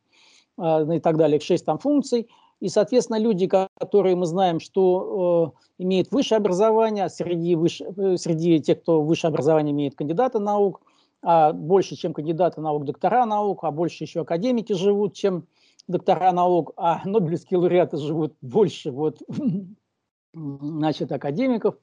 э, 0.58 0.84
ну 0.84 0.92
и 0.94 0.98
так 0.98 1.16
далее, 1.16 1.38
шесть 1.38 1.64
там 1.64 1.78
функций. 1.78 2.28
И, 2.58 2.68
соответственно, 2.68 3.18
люди, 3.18 3.48
которые 3.48 4.16
мы 4.16 4.26
знаем, 4.26 4.58
что 4.58 5.54
э, 5.78 5.82
имеют 5.84 6.10
высшее 6.10 6.38
образование, 6.38 7.08
среди, 7.08 7.54
выше, 7.54 7.84
э, 7.84 8.16
среди 8.16 8.60
тех, 8.60 8.82
кто 8.82 9.00
высшее 9.00 9.30
образование 9.30 9.72
имеет 9.72 9.94
кандидаты 9.94 10.40
наук, 10.40 10.80
а 11.22 11.52
больше, 11.52 11.94
чем 11.94 12.12
кандидаты 12.12 12.60
наук, 12.60 12.84
доктора 12.84 13.26
наук, 13.26 13.62
а 13.62 13.70
больше 13.70 14.02
еще 14.02 14.22
академики 14.22 14.72
живут, 14.72 15.14
чем 15.14 15.46
доктора 15.86 16.32
наук, 16.32 16.72
а 16.76 17.00
нобелевские 17.04 17.58
лауреаты 17.58 17.96
живут 17.96 18.34
больше 18.40 18.90
вот, 18.90 19.22
значит, 20.34 21.12
академиков 21.12 21.76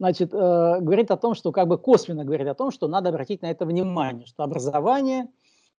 значит, 0.00 0.32
э, 0.32 0.36
говорит 0.80 1.10
о 1.10 1.18
том, 1.18 1.34
что 1.34 1.52
как 1.52 1.68
бы 1.68 1.76
косвенно 1.76 2.24
говорит 2.24 2.48
о 2.48 2.54
том, 2.54 2.70
что 2.70 2.88
надо 2.88 3.10
обратить 3.10 3.42
на 3.42 3.50
это 3.50 3.66
внимание, 3.66 4.26
что 4.26 4.42
образование, 4.42 5.28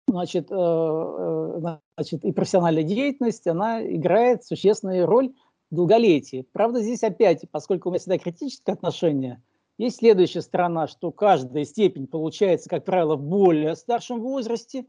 значит, 0.07 0.51
э, 0.51 0.55
э, 0.55 1.55
значит 1.57 2.23
и 2.23 2.31
профессиональная 2.31 2.83
деятельность, 2.83 3.47
она 3.47 3.83
играет 3.83 4.45
существенную 4.45 5.07
роль 5.07 5.33
в 5.71 5.75
долголетии. 5.75 6.45
Правда, 6.53 6.81
здесь 6.81 7.03
опять, 7.03 7.45
поскольку 7.51 7.89
у 7.89 7.91
меня 7.91 7.99
всегда 7.99 8.19
критическое 8.19 8.73
отношение, 8.73 9.41
есть 9.79 9.97
следующая 9.97 10.41
сторона, 10.41 10.87
что 10.87 11.11
каждая 11.11 11.65
степень 11.65 12.05
получается, 12.05 12.69
как 12.69 12.85
правило, 12.85 13.15
в 13.15 13.23
более 13.23 13.75
старшем 13.75 14.21
возрасте, 14.21 14.85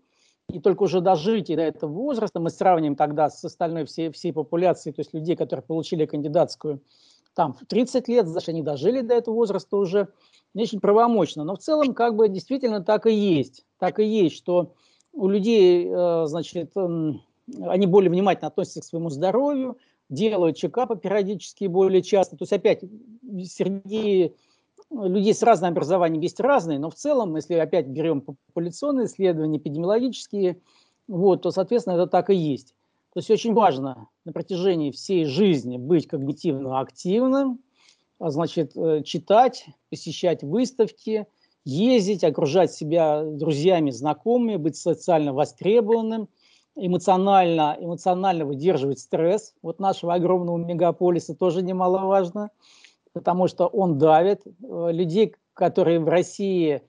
и 0.51 0.61
только 0.61 0.83
уже 0.83 1.01
дожитие 1.01 1.57
до 1.57 1.63
этого 1.63 1.91
возраста 1.91 2.39
мы 2.39 2.51
сравним 2.51 2.97
тогда 2.97 3.31
с 3.31 3.43
остальной 3.43 3.87
всей, 3.87 4.11
всей 4.11 4.35
популяцией, 4.35 4.93
то 4.93 5.01
есть 5.01 5.15
людей, 5.15 5.37
которые 5.37 5.65
получили 5.65 6.05
кандидатскую 6.05 6.83
там 7.35 7.55
в 7.55 7.67
30 7.67 8.09
лет, 8.09 8.27
значит, 8.27 8.51
они 8.51 8.63
дожили 8.63 9.01
до 9.01 9.15
этого 9.15 9.35
возраста 9.35 9.77
уже, 9.77 10.09
не 10.55 10.65
очень 10.65 10.81
правомочно. 10.81 11.45
Но 11.45 11.57
в 11.57 11.59
целом 11.59 11.95
как 11.95 12.17
бы 12.17 12.29
действительно 12.29 12.83
так 12.83 13.07
и 13.07 13.13
есть. 13.13 13.65
Так 13.79 13.99
и 13.99 14.05
есть, 14.05 14.37
что 14.37 14.75
у 15.13 15.29
людей, 15.29 15.89
э, 15.91 16.27
значит, 16.27 16.73
они 16.77 17.87
более 17.87 18.11
внимательно 18.11 18.49
относятся 18.49 18.81
к 18.81 18.85
своему 18.85 19.11
здоровью, 19.11 19.79
делают 20.09 20.57
чекапы 20.57 20.97
периодически 20.97 21.67
более 21.67 22.03
часто. 22.03 22.37
То 22.37 22.43
есть 22.43 22.53
опять 22.53 22.85
среди 23.45 24.35
людей 24.91 25.35
с 25.35 25.43
разным 25.43 25.73
образованием 25.73 26.21
есть 26.21 26.39
разные, 26.39 26.79
но 26.79 26.91
в 26.91 26.95
целом, 26.95 27.35
если 27.37 27.55
опять 27.55 27.87
берем 27.87 28.21
популяционные 28.21 29.07
исследования, 29.07 29.59
эпидемиологические, 29.59 30.61
вот, 31.09 31.43
то, 31.43 31.51
соответственно, 31.51 31.95
это 31.95 32.07
так 32.07 32.31
и 32.31 32.35
есть. 32.35 32.75
То 33.13 33.19
есть 33.19 33.31
очень 33.31 33.53
важно 33.53 34.09
на 34.25 34.33
протяжении 34.33 34.91
всей 34.91 35.27
жизни 35.27 35.77
быть 35.77 36.07
когнитивно 36.07 36.81
активным, 36.81 37.61
а 38.19 38.31
значит, 38.31 38.75
э, 38.75 39.03
читать, 39.03 39.67
посещать 39.91 40.43
выставки, 40.43 41.27
ездить, 41.65 42.25
окружать 42.25 42.73
себя 42.73 43.23
друзьями, 43.23 43.91
знакомыми, 43.91 44.57
быть 44.57 44.77
социально 44.77 45.35
востребованным, 45.35 46.29
эмоционально, 46.75 47.77
эмоционально 47.79 48.47
выдерживать 48.47 49.01
стресс. 49.01 49.55
Вот 49.61 49.79
нашего 49.79 50.15
огромного 50.15 50.57
мегаполиса 50.57 51.35
тоже 51.35 51.63
немаловажно, 51.63 52.51
потому 53.13 53.47
что 53.47 53.67
он 53.67 53.99
давит. 53.99 54.41
Э, 54.47 54.89
людей, 54.91 55.35
которые 55.53 56.01
в 56.01 56.09
России 56.09 56.81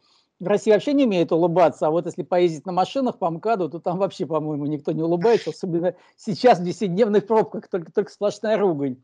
в 0.44 0.48
России 0.48 0.72
вообще 0.72 0.94
не 0.94 1.06
умеют 1.06 1.32
улыбаться, 1.32 1.88
а 1.88 1.90
вот 1.90 2.06
если 2.06 2.24
поездить 2.24 2.66
на 2.66 2.72
машинах 2.72 3.18
по 3.18 3.30
МКАДу, 3.30 3.70
то 3.70 3.80
там 3.80 3.98
вообще, 3.98 4.26
по-моему, 4.26 4.66
никто 4.66 4.92
не 4.92 5.02
улыбается, 5.02 5.52
особенно 5.52 5.96
сейчас 6.18 6.60
в 6.60 6.64
десятидневных 6.64 7.26
пробках, 7.26 7.68
только, 7.70 7.92
только 7.92 8.12
сплошная 8.12 8.58
ругань. 8.58 8.98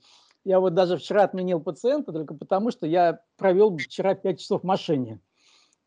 Я 0.43 0.59
вот 0.59 0.73
даже 0.73 0.97
вчера 0.97 1.23
отменил 1.23 1.59
пациента 1.61 2.11
только 2.11 2.33
потому, 2.33 2.71
что 2.71 2.85
я 2.85 3.19
провел 3.37 3.77
вчера 3.77 4.15
5 4.15 4.39
часов 4.39 4.61
в 4.61 4.65
машине, 4.65 5.19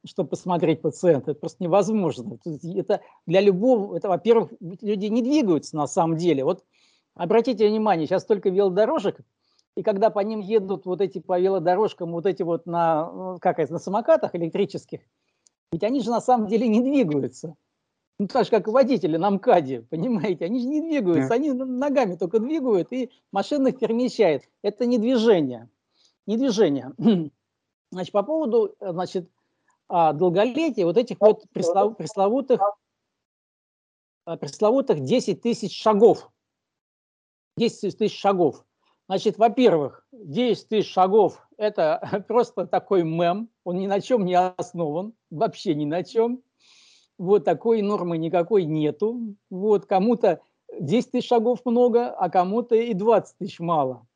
чтобы 0.06 0.30
посмотреть 0.30 0.82
пациента. 0.82 1.32
Это 1.32 1.40
просто 1.40 1.62
невозможно. 1.62 2.38
Это 2.76 3.00
для 3.26 3.40
любого, 3.40 3.96
это, 3.96 4.08
во-первых, 4.08 4.52
люди 4.60 5.06
не 5.06 5.22
двигаются 5.22 5.76
на 5.76 5.86
самом 5.86 6.16
деле. 6.16 6.44
Вот 6.44 6.64
обратите 7.14 7.68
внимание, 7.68 8.06
сейчас 8.06 8.24
только 8.24 8.50
велодорожек, 8.50 9.20
и 9.74 9.82
когда 9.82 10.10
по 10.10 10.20
ним 10.20 10.40
едут 10.40 10.84
вот 10.84 11.00
эти 11.00 11.18
по 11.18 11.40
велодорожкам, 11.40 12.12
вот 12.12 12.26
эти 12.26 12.42
вот 12.42 12.66
на, 12.66 13.10
ну, 13.10 13.38
как 13.40 13.58
это, 13.58 13.72
на 13.72 13.78
самокатах 13.78 14.34
электрических, 14.34 15.00
ведь 15.72 15.82
они 15.82 16.00
же 16.00 16.10
на 16.10 16.20
самом 16.20 16.46
деле 16.46 16.68
не 16.68 16.80
двигаются. 16.80 17.56
Ну, 18.18 18.28
так 18.28 18.44
же, 18.44 18.50
как 18.50 18.68
и 18.68 18.70
водители 18.70 19.16
на 19.16 19.30
МКАДе, 19.30 19.82
понимаете, 19.82 20.44
они 20.44 20.60
же 20.60 20.66
не 20.66 20.82
двигаются, 20.82 21.34
они 21.34 21.50
ногами 21.52 22.14
только 22.14 22.38
двигают 22.38 22.92
и 22.92 23.10
машина 23.32 23.68
их 23.68 23.78
перемещает. 23.78 24.48
Это 24.60 24.86
не 24.86 24.98
движение. 24.98 25.68
Не 26.26 26.36
движение. 26.36 26.92
Значит, 27.90 28.12
по 28.12 28.22
поводу, 28.22 28.74
значит, 28.80 29.28
а, 29.86 30.14
долголетия 30.14 30.86
вот 30.86 30.96
этих 30.96 31.20
вот 31.20 31.44
преслов, 31.50 31.94
пресловутых, 31.98 32.60
а, 34.24 34.36
пресловутых 34.38 35.00
10 35.00 35.42
тысяч 35.42 35.78
шагов. 35.78 36.30
10 37.58 37.98
тысяч 37.98 38.18
шагов. 38.18 38.64
Значит, 39.08 39.36
во-первых, 39.36 40.06
10 40.12 40.68
тысяч 40.68 40.90
шагов– 40.90 41.46
это 41.62 42.24
просто 42.28 42.66
такой 42.66 43.04
мем, 43.04 43.48
он 43.64 43.78
ни 43.78 43.86
на 43.86 44.00
чем 44.00 44.24
не 44.24 44.38
основан, 44.38 45.14
вообще 45.30 45.74
ни 45.74 45.84
на 45.84 46.02
чем. 46.02 46.42
Вот 47.18 47.44
такой 47.44 47.82
нормы 47.82 48.18
никакой 48.18 48.64
нету. 48.64 49.36
Вот 49.50 49.86
кому-то 49.86 50.40
10 50.78 51.10
тысяч 51.12 51.28
шагов 51.28 51.60
много, 51.64 52.10
а 52.10 52.30
кому-то 52.30 52.74
и 52.74 52.94
20 52.94 53.38
тысяч 53.38 53.60
мало. 53.60 54.06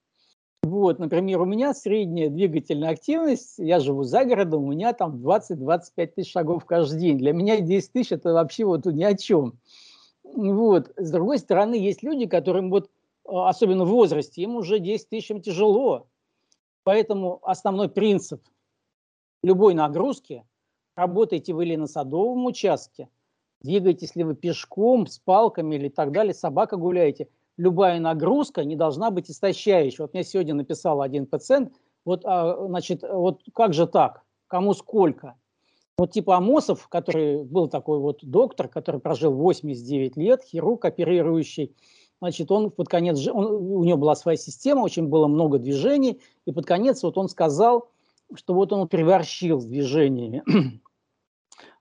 Вот, 0.62 0.98
например, 0.98 1.40
у 1.42 1.44
меня 1.44 1.74
средняя 1.74 2.28
двигательная 2.28 2.90
активность, 2.90 3.54
я 3.58 3.78
живу 3.78 4.02
за 4.02 4.24
городом, 4.24 4.64
у 4.64 4.72
меня 4.72 4.92
там 4.92 5.24
20-25 5.24 6.06
тысяч 6.08 6.32
шагов 6.32 6.64
каждый 6.64 6.98
день. 6.98 7.18
Для 7.18 7.32
меня 7.32 7.60
10 7.60 7.92
тысяч– 7.92 8.10
это 8.10 8.32
вообще 8.32 8.64
вот 8.64 8.84
ни 8.86 9.04
о 9.04 9.14
чем. 9.14 9.60
Вот. 10.24 10.90
С 10.96 11.12
другой 11.12 11.38
стороны, 11.38 11.74
есть 11.74 12.02
люди, 12.02 12.26
которым 12.26 12.70
вот, 12.70 12.90
а, 13.24 13.48
особенно 13.48 13.84
в 13.84 13.90
возрасте, 13.90 14.42
им 14.42 14.56
уже 14.56 14.80
10 14.80 15.08
тысяч 15.08 15.28
тяжело. 15.44 16.08
Поэтому 16.86 17.40
основной 17.42 17.88
принцип 17.88 18.44
любой 19.42 19.74
нагрузки– 19.74 20.44
работаете 20.96 21.52
вы 21.52 21.64
или 21.64 21.74
на 21.74 21.88
садовом 21.88 22.46
участке, 22.46 23.08
двигаетесь 23.60 24.14
ли 24.14 24.22
вы 24.22 24.36
пешком, 24.36 25.08
с 25.08 25.18
палками 25.18 25.74
или 25.74 25.88
так 25.88 26.12
далее, 26.12 26.32
собака 26.32 26.76
гуляете, 26.76 27.28
любая 27.56 27.98
нагрузка 27.98 28.64
не 28.64 28.76
должна 28.76 29.10
быть 29.10 29.28
истощающей. 29.28 29.96
Вот 29.98 30.14
мне 30.14 30.22
сегодня 30.22 30.54
написал 30.54 31.02
один 31.02 31.26
пациент, 31.26 31.72
вот, 32.04 32.24
а, 32.24 32.56
значит, 32.68 33.02
вот 33.02 33.42
как 33.52 33.74
же 33.74 33.88
так, 33.88 34.22
кому 34.46 34.72
сколько– 34.72 35.34
вот 35.98 36.12
типа 36.12 36.36
Амосов, 36.36 36.88
который 36.88 37.42
был 37.42 37.68
такой 37.68 37.98
вот 37.98 38.18
доктор, 38.22 38.68
который 38.68 39.00
прожил 39.00 39.32
89 39.32 40.16
лет, 40.18 40.42
хирург 40.42 40.84
оперирующий, 40.84 41.74
значит, 42.20 42.50
он 42.50 42.70
под 42.70 42.88
конец, 42.88 43.26
он, 43.28 43.46
у 43.46 43.84
него 43.84 43.98
была 43.98 44.14
своя 44.14 44.36
система, 44.36 44.80
очень 44.80 45.08
было 45.08 45.26
много 45.26 45.58
движений, 45.58 46.20
и 46.44 46.52
под 46.52 46.66
конец 46.66 47.02
вот 47.02 47.18
он 47.18 47.28
сказал, 47.28 47.90
что 48.34 48.54
вот 48.54 48.72
он 48.72 48.88
переборщил 48.88 49.60
с 49.60 49.64
движениями. 49.64 50.42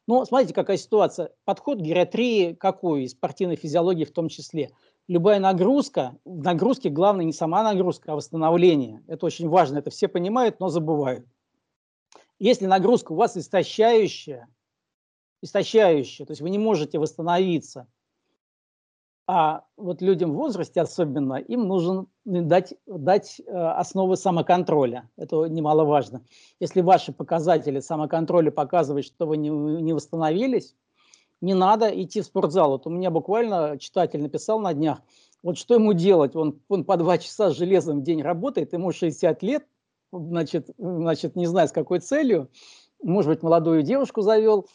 Но 0.07 0.25
смотрите, 0.25 0.53
какая 0.53 0.77
ситуация. 0.77 1.31
Подход 1.45 1.79
к 1.79 1.81
гериатрии 1.81 2.53
какой, 2.53 3.03
и 3.03 3.07
спортивной 3.07 3.55
физиологии 3.55 4.05
в 4.05 4.11
том 4.11 4.29
числе. 4.29 4.71
Любая 5.07 5.39
нагрузка, 5.39 6.17
в 6.25 6.43
нагрузке 6.43 6.89
главное 6.89 7.25
не 7.25 7.33
сама 7.33 7.63
нагрузка, 7.63 8.13
а 8.13 8.15
восстановление. 8.15 9.03
Это 9.07 9.25
очень 9.25 9.47
важно, 9.47 9.79
это 9.79 9.89
все 9.89 10.07
понимают, 10.07 10.59
но 10.59 10.69
забывают. 10.69 11.25
Если 12.39 12.65
нагрузка 12.65 13.13
у 13.13 13.15
вас 13.15 13.37
истощающая, 13.37 14.47
истощающая, 15.41 16.25
то 16.25 16.31
есть 16.31 16.41
вы 16.41 16.49
не 16.49 16.57
можете 16.57 16.99
восстановиться, 16.99 17.87
а 19.27 19.63
вот 19.75 20.01
людям 20.01 20.31
в 20.31 20.35
возрасте 20.35 20.81
особенно, 20.81 21.35
им 21.35 21.67
нужно 21.67 22.05
дать, 22.25 22.75
дать 22.85 23.39
э, 23.39 23.51
основы 23.51 24.17
самоконтроля. 24.17 25.09
Это 25.17 25.45
немаловажно. 25.45 26.23
Если 26.59 26.81
ваши 26.81 27.11
показатели 27.11 27.79
самоконтроля 27.79 28.51
показывают, 28.51 29.05
что 29.05 29.25
вы 29.25 29.37
не, 29.37 29.49
не 29.49 29.93
восстановились, 29.93 30.75
не 31.41 31.53
надо 31.53 31.89
идти 31.89 32.21
в 32.21 32.25
спортзал. 32.25 32.71
Вот 32.71 32.87
у 32.87 32.89
меня 32.89 33.09
буквально 33.09 33.77
читатель 33.79 34.21
написал 34.21 34.59
на 34.59 34.73
днях, 34.73 35.01
вот 35.41 35.57
что 35.57 35.75
ему 35.75 35.93
делать? 35.93 36.35
Он, 36.35 36.59
он 36.69 36.85
по 36.85 36.97
два 36.97 37.17
часа 37.17 37.51
с 37.51 37.57
железом 37.57 37.99
в 37.99 38.03
день 38.03 38.21
работает, 38.21 38.73
ему 38.73 38.91
60 38.91 39.43
лет, 39.43 39.65
значит, 40.11 40.69
значит, 40.77 41.35
не 41.35 41.45
знаю 41.45 41.67
с 41.67 41.71
какой 41.71 41.99
целью, 41.99 42.49
может 43.03 43.29
быть, 43.29 43.43
молодую 43.43 43.83
девушку 43.83 44.21
завел, 44.21 44.67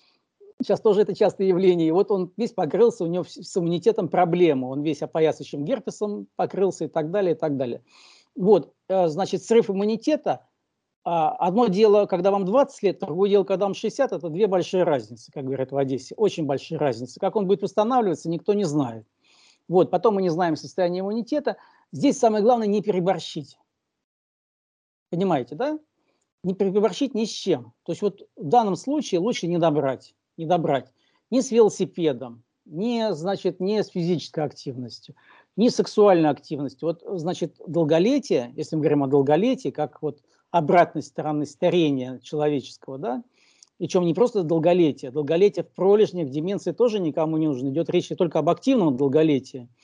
сейчас 0.63 0.81
тоже 0.81 1.03
это 1.03 1.15
частое 1.15 1.47
явление, 1.47 1.89
и 1.89 1.93
вот 1.93 2.11
он 2.11 2.33
весь 2.37 2.53
покрылся, 2.53 3.05
у 3.05 3.07
него 3.07 3.25
с 3.25 3.57
иммунитетом 3.57 4.09
проблема, 4.09 4.67
он 4.67 4.83
весь 4.83 5.03
опоясывающим 5.03 5.65
герпесом 5.65 6.27
покрылся 6.37 6.85
и 6.85 6.89
так 6.89 7.11
далее, 7.11 7.35
и 7.35 7.39
так 7.39 7.57
далее. 7.57 7.83
Вот, 8.35 8.73
э, 8.89 9.09
значит, 9.09 9.43
срыв 9.43 9.71
иммунитета, 9.71 10.47
а, 11.03 11.31
одно 11.31 11.69
дело, 11.69 12.07
когда 12.07 12.31
вам 12.31 12.45
20 12.45 12.83
лет, 12.83 12.99
другое 13.01 13.31
дело, 13.31 13.45
когда 13.45 13.65
вам 13.65 13.75
60, 13.75 14.13
это 14.13 14.29
две 14.29 14.47
большие 14.47 14.83
разницы, 14.83 15.33
как 15.33 15.45
говорят 15.45 15.73
в 15.73 15.77
Одессе, 15.77 16.15
очень 16.15 16.45
большие 16.45 16.79
разницы. 16.79 17.19
Как 17.19 17.37
он 17.37 17.47
будет 17.47 17.63
восстанавливаться, 17.63 18.29
никто 18.29 18.53
не 18.53 18.65
знает. 18.65 19.07
Вот, 19.67 19.91
потом 19.91 20.17
мы 20.17 20.23
не 20.23 20.29
знаем 20.29 20.57
состояние 20.57 21.01
иммунитета. 21.01 21.57
Здесь 21.93 22.19
самое 22.19 22.43
главное 22.43 22.67
не 22.67 22.83
переборщить. 22.83 23.57
Понимаете, 25.11 25.55
да? 25.55 25.79
Не 26.45 26.55
переборщить 26.55 27.15
ни 27.15 27.25
с 27.25 27.31
чем. 27.31 27.73
То 27.85 27.93
есть 27.93 28.03
вот 28.03 28.29
в 28.37 28.49
данном 28.49 28.77
случае 28.77 29.21
лучше 29.21 29.47
не 29.47 29.59
добрать, 29.59 30.15
не 30.41 30.47
добрать 30.47 30.93
ни 31.31 31.41
с 31.41 31.51
велосипедом, 31.51 32.43
ни, 32.65 33.13
значит, 33.13 33.61
ни 33.61 33.81
с 33.81 33.89
физической 33.89 34.45
активностью, 34.45 35.15
ни 35.57 35.69
с 35.69 35.77
сексуальной 35.77 36.31
активностью. 36.31 36.89
Вот, 36.89 37.03
значит, 37.21 37.57
долголетие, 37.67 38.53
если 38.57 38.77
мы 38.77 38.83
говорим 38.83 39.05
о 39.05 39.07
долголетии, 39.07 39.71
как 39.71 40.03
вот 40.03 40.21
обратной 40.51 41.03
стороны 41.03 41.47
старения 41.47 42.19
человеческого, 42.19 42.99
да, 42.99 43.23
причем 43.79 44.05
не 44.05 44.15
просто 44.15 44.43
долголетие, 44.43 45.11
долголетие 45.11 45.65
в 45.65 45.69
пролежнях, 45.69 46.29
деменции 46.29 46.73
тоже 46.73 47.01
никому 47.01 47.37
не 47.37 47.47
нужно. 47.47 47.69
Идет 47.69 47.89
речь 47.91 48.09
только 48.09 48.41
об 48.41 48.49
активном 48.49 48.97
долголетии– 48.97 49.69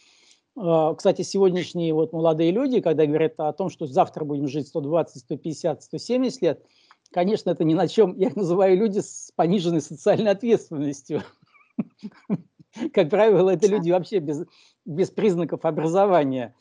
а, 0.57 0.95
кстати, 0.95 1.23
сегодняшние 1.23 1.93
вот 1.93 2.13
молодые 2.13 2.51
люди, 2.51 2.81
когда 2.81 3.05
говорят 3.05 3.35
о 3.39 3.53
том, 3.53 3.69
что 3.69 3.87
завтра 3.87 4.25
будем 4.25 4.49
жить 4.49 4.69
120, 4.69 5.21
150, 5.21 5.83
170 5.83 6.43
лет, 6.43 6.65
конечно, 7.13 7.51
это 7.51 7.65
ни 7.65 7.75
на 7.75 7.89
чем, 7.89 8.17
я 8.17 8.29
их 8.29 8.37
называю 8.37 8.77
люди 8.77 9.01
с 9.01 9.33
пониженной 9.35 9.81
социальной 9.81 10.33
ответственностью. 10.33 11.23
Как 12.93 13.11
правило, 13.11 13.51
это 13.51 13.67
люди 13.67 13.91
вообще 13.91 14.19
без, 14.19 14.45
без 14.85 15.11
признаков 15.11 15.65
образования. 15.65 16.55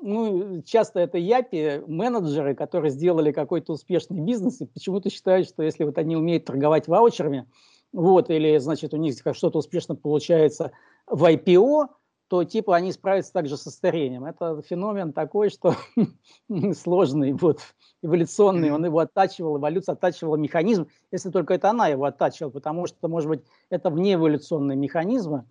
Ну, 0.00 0.62
часто 0.62 1.00
это 1.00 1.18
япи, 1.18 1.82
менеджеры, 1.86 2.54
которые 2.54 2.90
сделали 2.90 3.32
какой-то 3.32 3.72
успешный 3.72 4.20
бизнес 4.20 4.60
и 4.60 4.66
почему-то 4.66 5.10
считают, 5.10 5.48
что 5.48 5.62
если 5.62 5.84
вот 5.84 5.96
они 5.98 6.16
умеют 6.16 6.44
торговать 6.44 6.88
ваучерами, 6.88 7.46
вот, 7.92 8.28
или, 8.28 8.58
значит, 8.58 8.92
у 8.92 8.98
них 8.98 9.14
что-то 9.32 9.58
успешно 9.58 9.94
получается 9.94 10.72
в 11.06 11.24
IPO, 11.24 11.86
то 12.28 12.44
типа 12.44 12.76
они 12.76 12.92
справятся 12.92 13.32
также 13.32 13.56
со 13.56 13.70
старением. 13.70 14.26
Это 14.26 14.60
феномен 14.62 15.12
такой, 15.12 15.48
что 15.48 15.74
сложный, 16.74 17.32
вот, 17.32 17.60
эволюционный, 18.02 18.70
он 18.70 18.84
его 18.84 18.98
оттачивал, 18.98 19.58
эволюция 19.58 19.94
оттачивала 19.94 20.36
механизм, 20.36 20.88
если 21.10 21.30
только 21.30 21.54
это 21.54 21.70
она 21.70 21.88
его 21.88 22.04
оттачивала, 22.04 22.50
потому 22.50 22.86
что, 22.86 23.08
может 23.08 23.28
быть, 23.28 23.40
это 23.70 23.90
внеэволюционные 23.90 24.76
механизмы. 24.76 25.44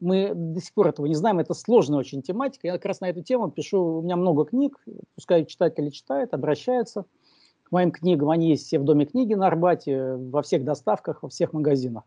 Мы 0.00 0.32
до 0.34 0.60
сих 0.60 0.72
пор 0.74 0.88
этого 0.88 1.06
не 1.06 1.14
знаем, 1.14 1.38
это 1.38 1.54
сложная 1.54 2.00
очень 2.00 2.22
тематика. 2.22 2.66
Я 2.66 2.72
как 2.72 2.86
раз 2.86 3.00
на 3.00 3.10
эту 3.10 3.22
тему 3.22 3.50
пишу, 3.50 3.98
у 3.98 4.02
меня 4.02 4.16
много 4.16 4.44
книг, 4.44 4.76
пускай 5.14 5.44
читатели 5.44 5.90
читают, 5.90 6.34
обращаются 6.34 7.04
к 7.62 7.70
моим 7.70 7.92
книгам. 7.92 8.30
Они 8.30 8.48
есть 8.48 8.66
все 8.66 8.80
в 8.80 8.84
Доме 8.84 9.04
книги 9.04 9.34
на 9.34 9.46
Арбате, 9.46 10.14
во 10.16 10.42
всех 10.42 10.64
доставках, 10.64 11.22
во 11.22 11.28
всех 11.28 11.52
магазинах. 11.52 12.04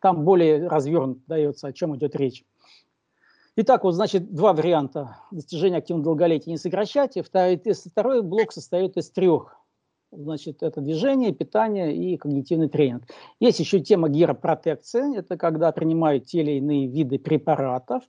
Там 0.00 0.24
более 0.24 0.66
развернут 0.66 1.20
дается, 1.26 1.68
о 1.68 1.72
чем 1.72 1.94
идет 1.94 2.16
речь. 2.16 2.42
Итак, 3.56 3.84
вот, 3.84 3.92
значит, 3.92 4.32
два 4.32 4.52
варианта 4.52 5.16
достижения 5.30 5.78
активного 5.78 6.04
долголетия 6.04 6.52
не 6.52 6.56
сокращать. 6.56 7.16
И 7.16 7.22
второй, 7.22 7.56
второй 7.58 8.22
блок 8.22 8.52
состоит 8.52 8.96
из 8.96 9.10
трех. 9.10 9.56
Значит, 10.12 10.62
это 10.62 10.80
движение, 10.80 11.32
питание 11.32 11.94
и 11.94 12.16
когнитивный 12.16 12.68
тренинг. 12.68 13.04
Есть 13.38 13.60
еще 13.60 13.80
тема 13.80 14.08
геропротекции. 14.08 15.16
Это 15.16 15.36
когда 15.36 15.72
принимают 15.72 16.26
те 16.26 16.40
или 16.40 16.52
иные 16.52 16.86
виды 16.86 17.18
препаратов. 17.18 18.02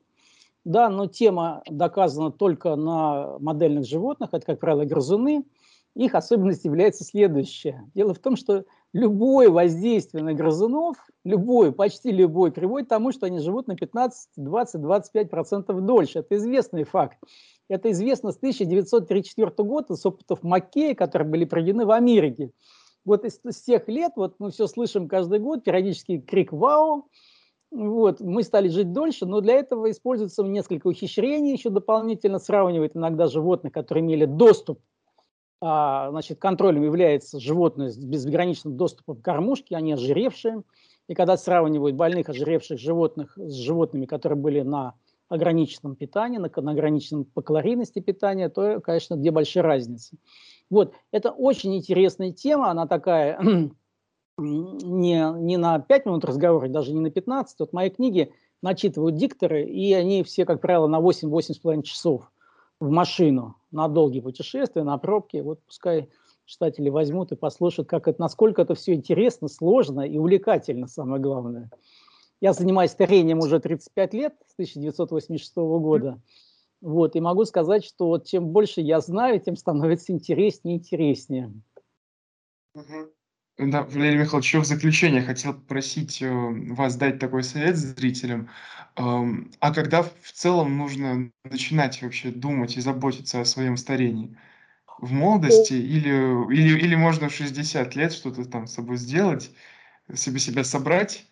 Да, 0.63 0.89
но 0.89 1.07
тема 1.07 1.63
доказана 1.67 2.31
только 2.31 2.75
на 2.75 3.37
модельных 3.39 3.85
животных. 3.85 4.29
Это, 4.33 4.45
как 4.45 4.59
правило, 4.59 4.85
грызуны. 4.85 5.43
Их 5.95 6.15
особенность 6.15 6.65
является 6.65 7.03
следующая. 7.03 7.89
Дело 7.93 8.13
в 8.13 8.19
том, 8.19 8.35
что 8.35 8.63
любое 8.93 9.49
воздействие 9.49 10.23
на 10.23 10.33
грызунов, 10.33 10.97
любое, 11.23 11.71
почти 11.71 12.11
любое, 12.11 12.51
приводит 12.51 12.87
к 12.87 12.89
тому, 12.89 13.11
что 13.11 13.25
они 13.25 13.39
живут 13.39 13.67
на 13.67 13.75
15, 13.75 14.29
20, 14.35 14.81
25% 14.81 15.81
дольше. 15.81 16.19
Это 16.19 16.35
известный 16.35 16.83
факт. 16.83 17.17
Это 17.69 17.91
известно 17.91 18.31
с 18.31 18.37
1934 18.37 19.51
года, 19.59 19.95
с 19.95 20.05
опытов 20.05 20.43
Маккея, 20.43 20.93
которые 20.93 21.27
были 21.27 21.45
проведены 21.45 21.85
в 21.85 21.91
Америке. 21.91 22.51
Вот 23.05 23.23
из, 23.23 23.39
с 23.43 23.61
тех 23.61 23.87
лет, 23.87 24.13
вот 24.15 24.35
мы 24.39 24.51
все 24.51 24.67
слышим 24.67 25.07
каждый 25.07 25.39
год, 25.39 25.63
периодически 25.63 26.19
крик 26.19 26.51
«Вау!», 26.51 27.07
вот, 27.71 28.19
мы 28.19 28.43
стали 28.43 28.67
жить 28.67 28.91
дольше, 28.91 29.25
но 29.25 29.39
для 29.39 29.53
этого 29.53 29.89
используется 29.89 30.43
несколько 30.43 30.87
ухищрений, 30.87 31.53
еще 31.53 31.69
дополнительно 31.69 32.37
сравнивают 32.37 32.97
иногда 32.97 33.27
животных, 33.27 33.71
которые 33.71 34.03
имели 34.03 34.25
доступ 34.25 34.81
значит, 35.61 36.39
контролем 36.39 36.83
является 36.83 37.39
животное 37.39 37.91
с 37.91 37.97
безграничным 37.97 38.77
доступом 38.77 39.17
к 39.17 39.21
кормушке, 39.21 39.75
они 39.75 39.93
ожиревшие. 39.93 40.63
И 41.07 41.13
когда 41.13 41.37
сравнивают 41.37 41.95
больных 41.95 42.29
ожиревших 42.29 42.79
животных 42.79 43.37
с 43.37 43.53
животными, 43.53 44.05
которые 44.05 44.39
были 44.39 44.61
на 44.61 44.95
ограниченном 45.29 45.95
питании, 45.95 46.39
на, 46.39 46.49
на 46.53 46.71
ограниченном 46.71 47.25
по 47.25 47.41
калорийности 47.41 47.99
питания, 47.99 48.49
то, 48.49 48.81
конечно, 48.81 49.15
две 49.15 49.31
большие 49.31 49.61
разницы. 49.61 50.17
Вот, 50.69 50.93
это 51.11 51.31
очень 51.31 51.75
интересная 51.75 52.31
тема, 52.31 52.71
она 52.71 52.87
такая 52.87 53.39
не, 54.37 55.39
не 55.39 55.57
на 55.57 55.79
5 55.79 56.05
минут 56.05 56.25
разговора, 56.25 56.69
даже 56.69 56.91
не 56.93 57.01
на 57.01 57.11
15. 57.11 57.59
Вот 57.59 57.71
мои 57.71 57.89
книги 57.89 58.33
начитывают 58.63 59.15
дикторы, 59.15 59.63
и 59.63 59.93
они 59.93 60.23
все, 60.23 60.45
как 60.45 60.59
правило, 60.59 60.87
на 60.87 60.99
8-8,5 60.99 61.83
часов 61.83 62.31
в 62.79 62.89
машину 62.89 63.55
на 63.71 63.87
долгие 63.87 64.19
путешествия, 64.19 64.83
на 64.83 64.97
пробки. 64.97 65.37
Вот 65.37 65.61
пускай 65.65 66.09
читатели 66.45 66.89
возьмут 66.89 67.31
и 67.31 67.35
послушают, 67.35 67.89
как 67.89 68.07
это, 68.07 68.19
насколько 68.19 68.61
это 68.61 68.75
все 68.75 68.93
интересно, 68.93 69.47
сложно 69.47 70.01
и 70.01 70.17
увлекательно, 70.17 70.87
самое 70.87 71.21
главное. 71.21 71.69
Я 72.41 72.53
занимаюсь 72.53 72.91
старением 72.91 73.39
уже 73.39 73.59
35 73.59 74.13
лет, 74.13 74.35
с 74.47 74.53
1986 74.53 75.55
года. 75.55 76.21
Вот, 76.81 77.15
и 77.15 77.19
могу 77.21 77.45
сказать, 77.45 77.85
что 77.85 78.07
вот 78.07 78.25
чем 78.25 78.49
больше 78.49 78.81
я 78.81 78.99
знаю, 78.99 79.39
тем 79.39 79.55
становится 79.55 80.11
интереснее 80.11 80.75
и 80.75 80.79
интереснее. 80.79 81.53
Угу. 82.73 83.11
Да, 83.57 83.83
Валерий 83.83 84.17
Михайлович, 84.19 84.53
в 84.55 84.63
заключение 84.65 85.21
хотел 85.21 85.53
попросить, 85.53 86.21
э, 86.21 86.29
вас 86.29 86.95
дать 86.95 87.19
такой 87.19 87.43
совет 87.43 87.75
зрителям. 87.77 88.49
Ам, 88.95 89.51
а 89.59 89.73
когда 89.73 90.03
в 90.03 90.31
целом 90.33 90.77
нужно 90.77 91.31
начинать 91.43 92.01
вообще 92.01 92.31
думать 92.31 92.77
и 92.77 92.81
заботиться 92.81 93.41
о 93.41 93.45
своем 93.45 93.77
старении? 93.77 94.35
В 94.99 95.11
молодости 95.13 95.73
или 95.73 96.09
или 96.55 96.79
или 96.79 96.95
можно 96.95 97.29
в 97.29 97.33
60 97.35 97.95
лет 97.95 98.13
что-то 98.13 98.45
там 98.45 98.67
с 98.67 98.73
собой 98.75 98.97
сделать, 98.97 99.51
себе 100.13 100.39
себя 100.39 100.63
собрать 100.63 101.27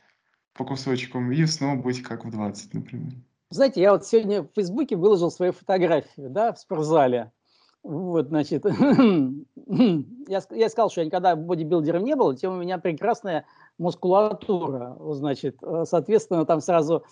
по 0.54 0.66
кусочкам 0.66 1.32
и 1.32 1.46
снова 1.48 1.78
быть 1.82 2.04
как 2.04 2.26
в 2.26 2.32
20, 2.32 2.74
например? 2.74 3.14
Знаете, 3.52 3.82
я 3.82 3.94
вот 3.94 4.06
сегодня 4.06 4.44
в 4.44 4.50
"Фейсбуке" 4.56 4.96
выложил 4.96 5.32
свою 5.32 5.54
фотографию, 5.54 6.30
да, 6.30 6.54
в 6.54 6.60
спортзале. 6.60 7.32
Вот, 7.90 8.28
значит, 8.28 8.66
я 10.28 10.42
я 10.52 10.70
сказал, 10.70 10.92
что 10.92 11.02
я 11.02 11.06
никогда 11.06 11.36
бодибилдером 11.36 12.04
не 12.04 12.16
был, 12.16 12.36
тем 12.36 12.54
у 12.54 12.58
меня 12.58 12.78
прекрасная 12.78 13.48
мускулатура. 13.80 14.96
Значит, 15.14 15.58
э, 15.64 15.86
соответственно, 15.88 16.46
там 16.46 16.62
сразу 16.62 17.04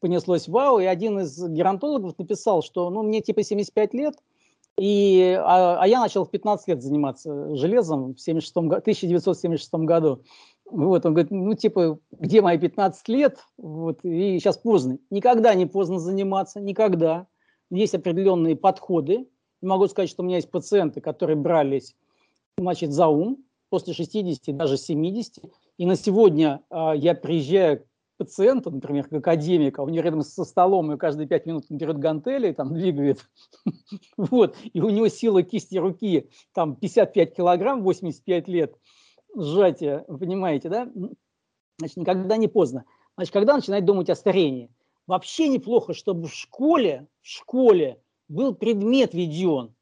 понеслось 0.00 0.48
вау, 0.48 0.78
и 0.78 0.86
один 0.86 1.20
из 1.20 1.38
геронтологов 1.46 2.18
написал, 2.18 2.62
что, 2.62 2.88
ну, 2.88 3.02
мне 3.02 3.20
типа 3.20 3.42
75 3.42 3.92
лет, 3.92 4.14
и, 4.78 5.38
а, 5.38 5.76
а 5.78 5.86
я 5.86 6.00
начал 6.00 6.24
в 6.24 6.30
15 6.30 6.68
лет 6.68 6.82
заниматься 6.82 7.54
железом 7.54 8.14
в 8.14 8.18
76 8.18 8.56
го 8.56 8.76
1976 8.76 9.74
году. 9.84 10.22
Вот, 10.64 11.04
он 11.04 11.12
говорит, 11.12 11.32
ну, 11.32 11.52
типа, 11.52 11.98
где 12.12 12.40
мои 12.40 12.56
15 12.56 13.06
лет? 13.08 13.40
Вот, 13.58 13.98
и 14.04 14.38
сейчас 14.38 14.56
поздно. 14.56 14.96
Никогда 15.10 15.52
не 15.52 15.66
поздно 15.66 15.98
заниматься, 15.98 16.62
никогда. 16.62 17.26
Есть 17.70 17.94
определенные 17.94 18.56
подходы, 18.56 19.28
Могу 19.64 19.88
сказать, 19.88 20.10
что 20.10 20.22
у 20.22 20.26
меня 20.26 20.36
есть 20.36 20.50
пациенты, 20.50 21.00
которые 21.00 21.36
брались 21.36 21.94
значит, 22.58 22.92
за 22.92 23.08
ум 23.08 23.44
после 23.70 23.94
60, 23.94 24.56
даже 24.56 24.76
70. 24.76 25.42
И 25.78 25.86
на 25.86 25.96
сегодня 25.96 26.62
э, 26.70 26.92
я 26.96 27.14
приезжаю 27.14 27.80
к 27.80 27.84
пациенту, 28.18 28.70
например, 28.70 29.08
к 29.08 29.12
академику, 29.12 29.82
а 29.82 29.84
у 29.84 29.88
него 29.88 30.04
рядом 30.04 30.22
со 30.22 30.44
столом, 30.44 30.92
и 30.92 30.98
каждые 30.98 31.26
5 31.26 31.46
минут 31.46 31.64
он 31.70 31.78
берет 31.78 31.98
гантели, 31.98 32.52
там 32.52 32.74
двигает, 32.74 33.28
вот, 34.16 34.56
и 34.72 34.80
у 34.80 34.90
него 34.90 35.08
сила 35.08 35.42
кисти 35.42 35.76
руки 35.76 36.30
там 36.52 36.76
55 36.76 37.34
килограмм, 37.34 37.82
85 37.82 38.48
лет 38.48 38.76
сжатия, 39.34 40.04
понимаете, 40.06 40.68
да? 40.68 40.88
Значит, 41.78 41.96
никогда 41.96 42.36
не 42.36 42.46
поздно. 42.46 42.84
Значит, 43.16 43.32
когда 43.32 43.56
начинать 43.56 43.84
думать 43.84 44.10
о 44.10 44.14
старении? 44.14 44.70
Вообще 45.06 45.48
неплохо, 45.48 45.92
чтобы 45.92 46.28
в 46.28 46.34
школе, 46.34 47.08
в 47.20 47.28
школе 47.28 48.00
был 48.28 48.54
предмет 48.54 49.14
введен 49.14 49.74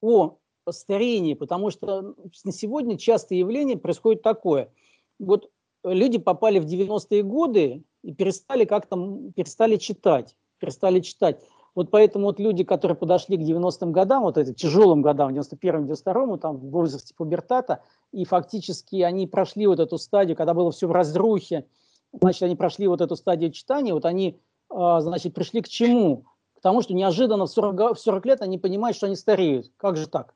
о 0.00 0.36
старении, 0.70 1.34
потому 1.34 1.70
что 1.70 2.14
на 2.44 2.52
сегодня 2.52 2.98
частое 2.98 3.38
явление 3.38 3.76
происходит 3.76 4.22
такое. 4.22 4.70
Вот 5.18 5.50
люди 5.84 6.18
попали 6.18 6.58
в 6.58 6.66
90-е 6.66 7.22
годы 7.22 7.84
и 8.02 8.12
перестали 8.12 8.64
как-то 8.64 8.96
перестали 9.34 9.76
читать, 9.76 10.34
перестали 10.58 11.00
читать. 11.00 11.40
Вот 11.74 11.90
поэтому 11.90 12.26
вот 12.26 12.38
люди, 12.38 12.62
которые 12.62 12.96
подошли 12.96 13.36
к 13.36 13.40
90-м 13.40 13.90
годам, 13.90 14.22
вот 14.22 14.38
этим 14.38 14.54
тяжелым 14.54 15.02
годам, 15.02 15.34
91-м, 15.34 15.86
92-м, 15.86 16.38
там, 16.38 16.56
в 16.56 16.70
возрасте 16.70 17.14
пубертата, 17.16 17.82
и 18.12 18.24
фактически 18.24 19.02
они 19.02 19.26
прошли 19.26 19.66
вот 19.66 19.80
эту 19.80 19.98
стадию, 19.98 20.36
когда 20.36 20.54
было 20.54 20.70
все 20.70 20.86
в 20.86 20.92
разрухе, 20.92 21.66
значит, 22.12 22.42
они 22.42 22.54
прошли 22.54 22.86
вот 22.86 23.00
эту 23.00 23.16
стадию 23.16 23.50
читания, 23.50 23.92
вот 23.92 24.04
они, 24.04 24.38
а, 24.70 25.00
значит, 25.00 25.34
пришли 25.34 25.62
к 25.62 25.68
чему? 25.68 26.26
Потому 26.64 26.80
что 26.80 26.94
неожиданно 26.94 27.44
в 27.44 27.50
40, 27.50 27.94
в 27.94 28.00
40 28.00 28.24
лет 28.24 28.40
они 28.40 28.56
понимают, 28.56 28.96
что 28.96 29.04
они 29.04 29.16
стареют. 29.16 29.70
Как 29.76 29.98
же 29.98 30.08
так? 30.08 30.34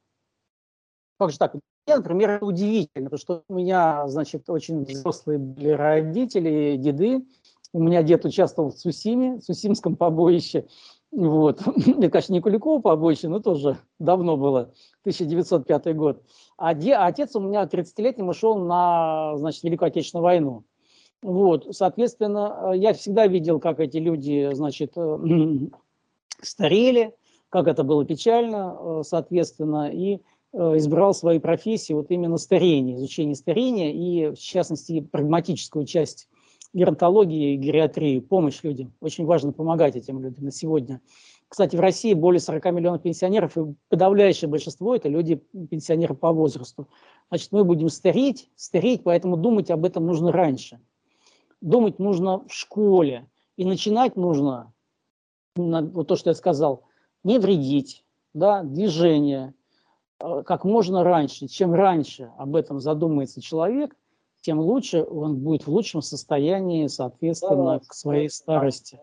Как 1.18 1.30
же 1.30 1.38
так? 1.38 1.54
Я, 1.86 1.96
например, 1.96 2.44
удивительно, 2.44 3.08
потому 3.08 3.18
что 3.18 3.44
у 3.48 3.54
меня, 3.54 4.06
значит, 4.08 4.50
очень 4.50 4.84
взрослые 4.84 5.38
были 5.38 5.70
родители, 5.70 6.76
деды. 6.76 7.24
У 7.72 7.82
меня 7.82 8.02
дед 8.02 8.26
участвовал 8.26 8.72
в 8.72 8.78
Сусиме, 8.78 9.38
в 9.38 9.42
Сусимском 9.42 9.96
побоище. 9.96 10.66
Вот. 11.12 11.62
Это, 11.66 12.10
конечно, 12.10 12.34
не 12.34 12.42
Куликово 12.42 12.82
побоище, 12.82 13.28
но 13.28 13.40
тоже 13.40 13.78
давно 13.98 14.36
было, 14.36 14.74
1905 15.04 15.96
год. 15.96 16.22
А, 16.58 16.72
а 16.72 17.06
отец 17.06 17.36
у 17.36 17.40
меня 17.40 17.62
30-летним 17.64 18.28
ушел 18.28 18.58
на, 18.58 19.34
значит, 19.38 19.62
Великую 19.62 19.86
Отечественную 19.86 20.24
войну. 20.24 20.64
Вот, 21.22 21.74
соответственно, 21.74 22.72
я 22.74 22.92
всегда 22.92 23.26
видел, 23.26 23.60
как 23.60 23.80
эти 23.80 23.96
люди, 23.96 24.50
значит, 24.52 24.92
старели, 26.42 27.14
как 27.48 27.66
это 27.66 27.84
было 27.84 28.04
печально, 28.04 28.76
э, 28.78 29.02
соответственно, 29.04 29.90
и 29.90 30.20
э, 30.52 30.76
избрал 30.76 31.14
свою 31.14 31.40
профессию 31.40 31.98
вот 31.98 32.10
именно 32.10 32.36
старение, 32.36 32.96
изучение 32.96 33.34
старения 33.34 33.92
и, 33.92 34.34
в 34.34 34.38
частности, 34.38 35.00
прагматическую 35.00 35.86
часть 35.86 36.28
геронтологии 36.74 37.54
и 37.54 37.56
гериатрии, 37.56 38.20
помощь 38.20 38.62
людям. 38.62 38.92
Очень 39.00 39.24
важно 39.24 39.52
помогать 39.52 39.96
этим 39.96 40.20
людям 40.22 40.44
на 40.44 40.52
сегодня. 40.52 41.00
Кстати, 41.48 41.76
в 41.76 41.80
России 41.80 42.12
более 42.12 42.40
40 42.40 42.72
миллионов 42.72 43.02
пенсионеров, 43.02 43.56
и 43.56 43.62
подавляющее 43.88 44.50
большинство– 44.50 44.94
это 44.96 45.08
люди, 45.08 45.36
пенсионеры 45.70 46.14
по 46.14 46.30
возрасту. 46.30 46.88
Значит, 47.30 47.52
мы 47.52 47.64
будем 47.64 47.88
стареть, 47.88 48.50
стареть, 48.54 49.02
поэтому 49.02 49.38
думать 49.38 49.70
об 49.70 49.86
этом 49.86 50.06
нужно 50.06 50.30
раньше. 50.30 50.78
Думать 51.62 51.98
нужно 51.98 52.44
в 52.46 52.52
школе, 52.52 53.26
и 53.56 53.64
начинать 53.64 54.14
нужно 54.16 54.72
вот 55.58 56.08
то, 56.08 56.16
что 56.16 56.30
я 56.30 56.34
сказал, 56.34 56.84
не 57.24 57.38
вредить, 57.38 58.04
да, 58.34 58.62
движение, 58.62 59.54
э, 60.20 60.42
как 60.46 60.64
можно 60.64 61.04
раньше. 61.04 61.48
Чем 61.48 61.74
раньше 61.74 62.30
об 62.38 62.56
этом 62.56 62.80
задумается 62.80 63.40
человек, 63.40 63.94
тем 64.40 64.60
лучше 64.60 65.02
он 65.02 65.36
будет 65.36 65.66
в 65.66 65.70
лучшем 65.70 66.02
состоянии, 66.02 66.86
соответственно, 66.86 67.80
к 67.80 67.92
своей 67.92 68.30
старости. 68.30 69.00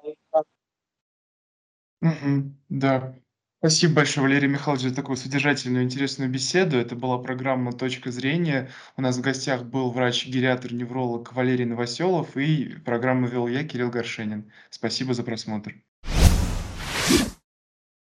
Мгм. 2.01 2.57
Да. 2.69 3.15
Спасибо 3.59 3.95
большое, 3.95 4.27
Валерий 4.27 4.47
Михайлович, 4.47 4.83
за 4.83 4.95
такую 4.95 5.17
содержательную, 5.17 5.85
интересную 5.85 6.29
беседу. 6.29 6.77
Это 6.77 6.95
была 6.95 7.17
программа 7.17 7.73
«Точка 7.73 8.11
зрения». 8.11 8.69
У 8.95 9.01
нас 9.01 9.17
в 9.17 9.21
гостях 9.21 9.63
был 9.63 9.89
врач-гериатр-невролог 9.89 11.33
Валерий 11.33 11.65
Новоселов, 11.65 12.37
и 12.37 12.75
программу 12.85 13.27
вел 13.27 13.47
я, 13.47 13.63
Кирилл 13.63 13.89
Горшенин. 13.89 14.51
Спасибо 14.69 15.15
за 15.15 15.23
просмотр. 15.23 15.73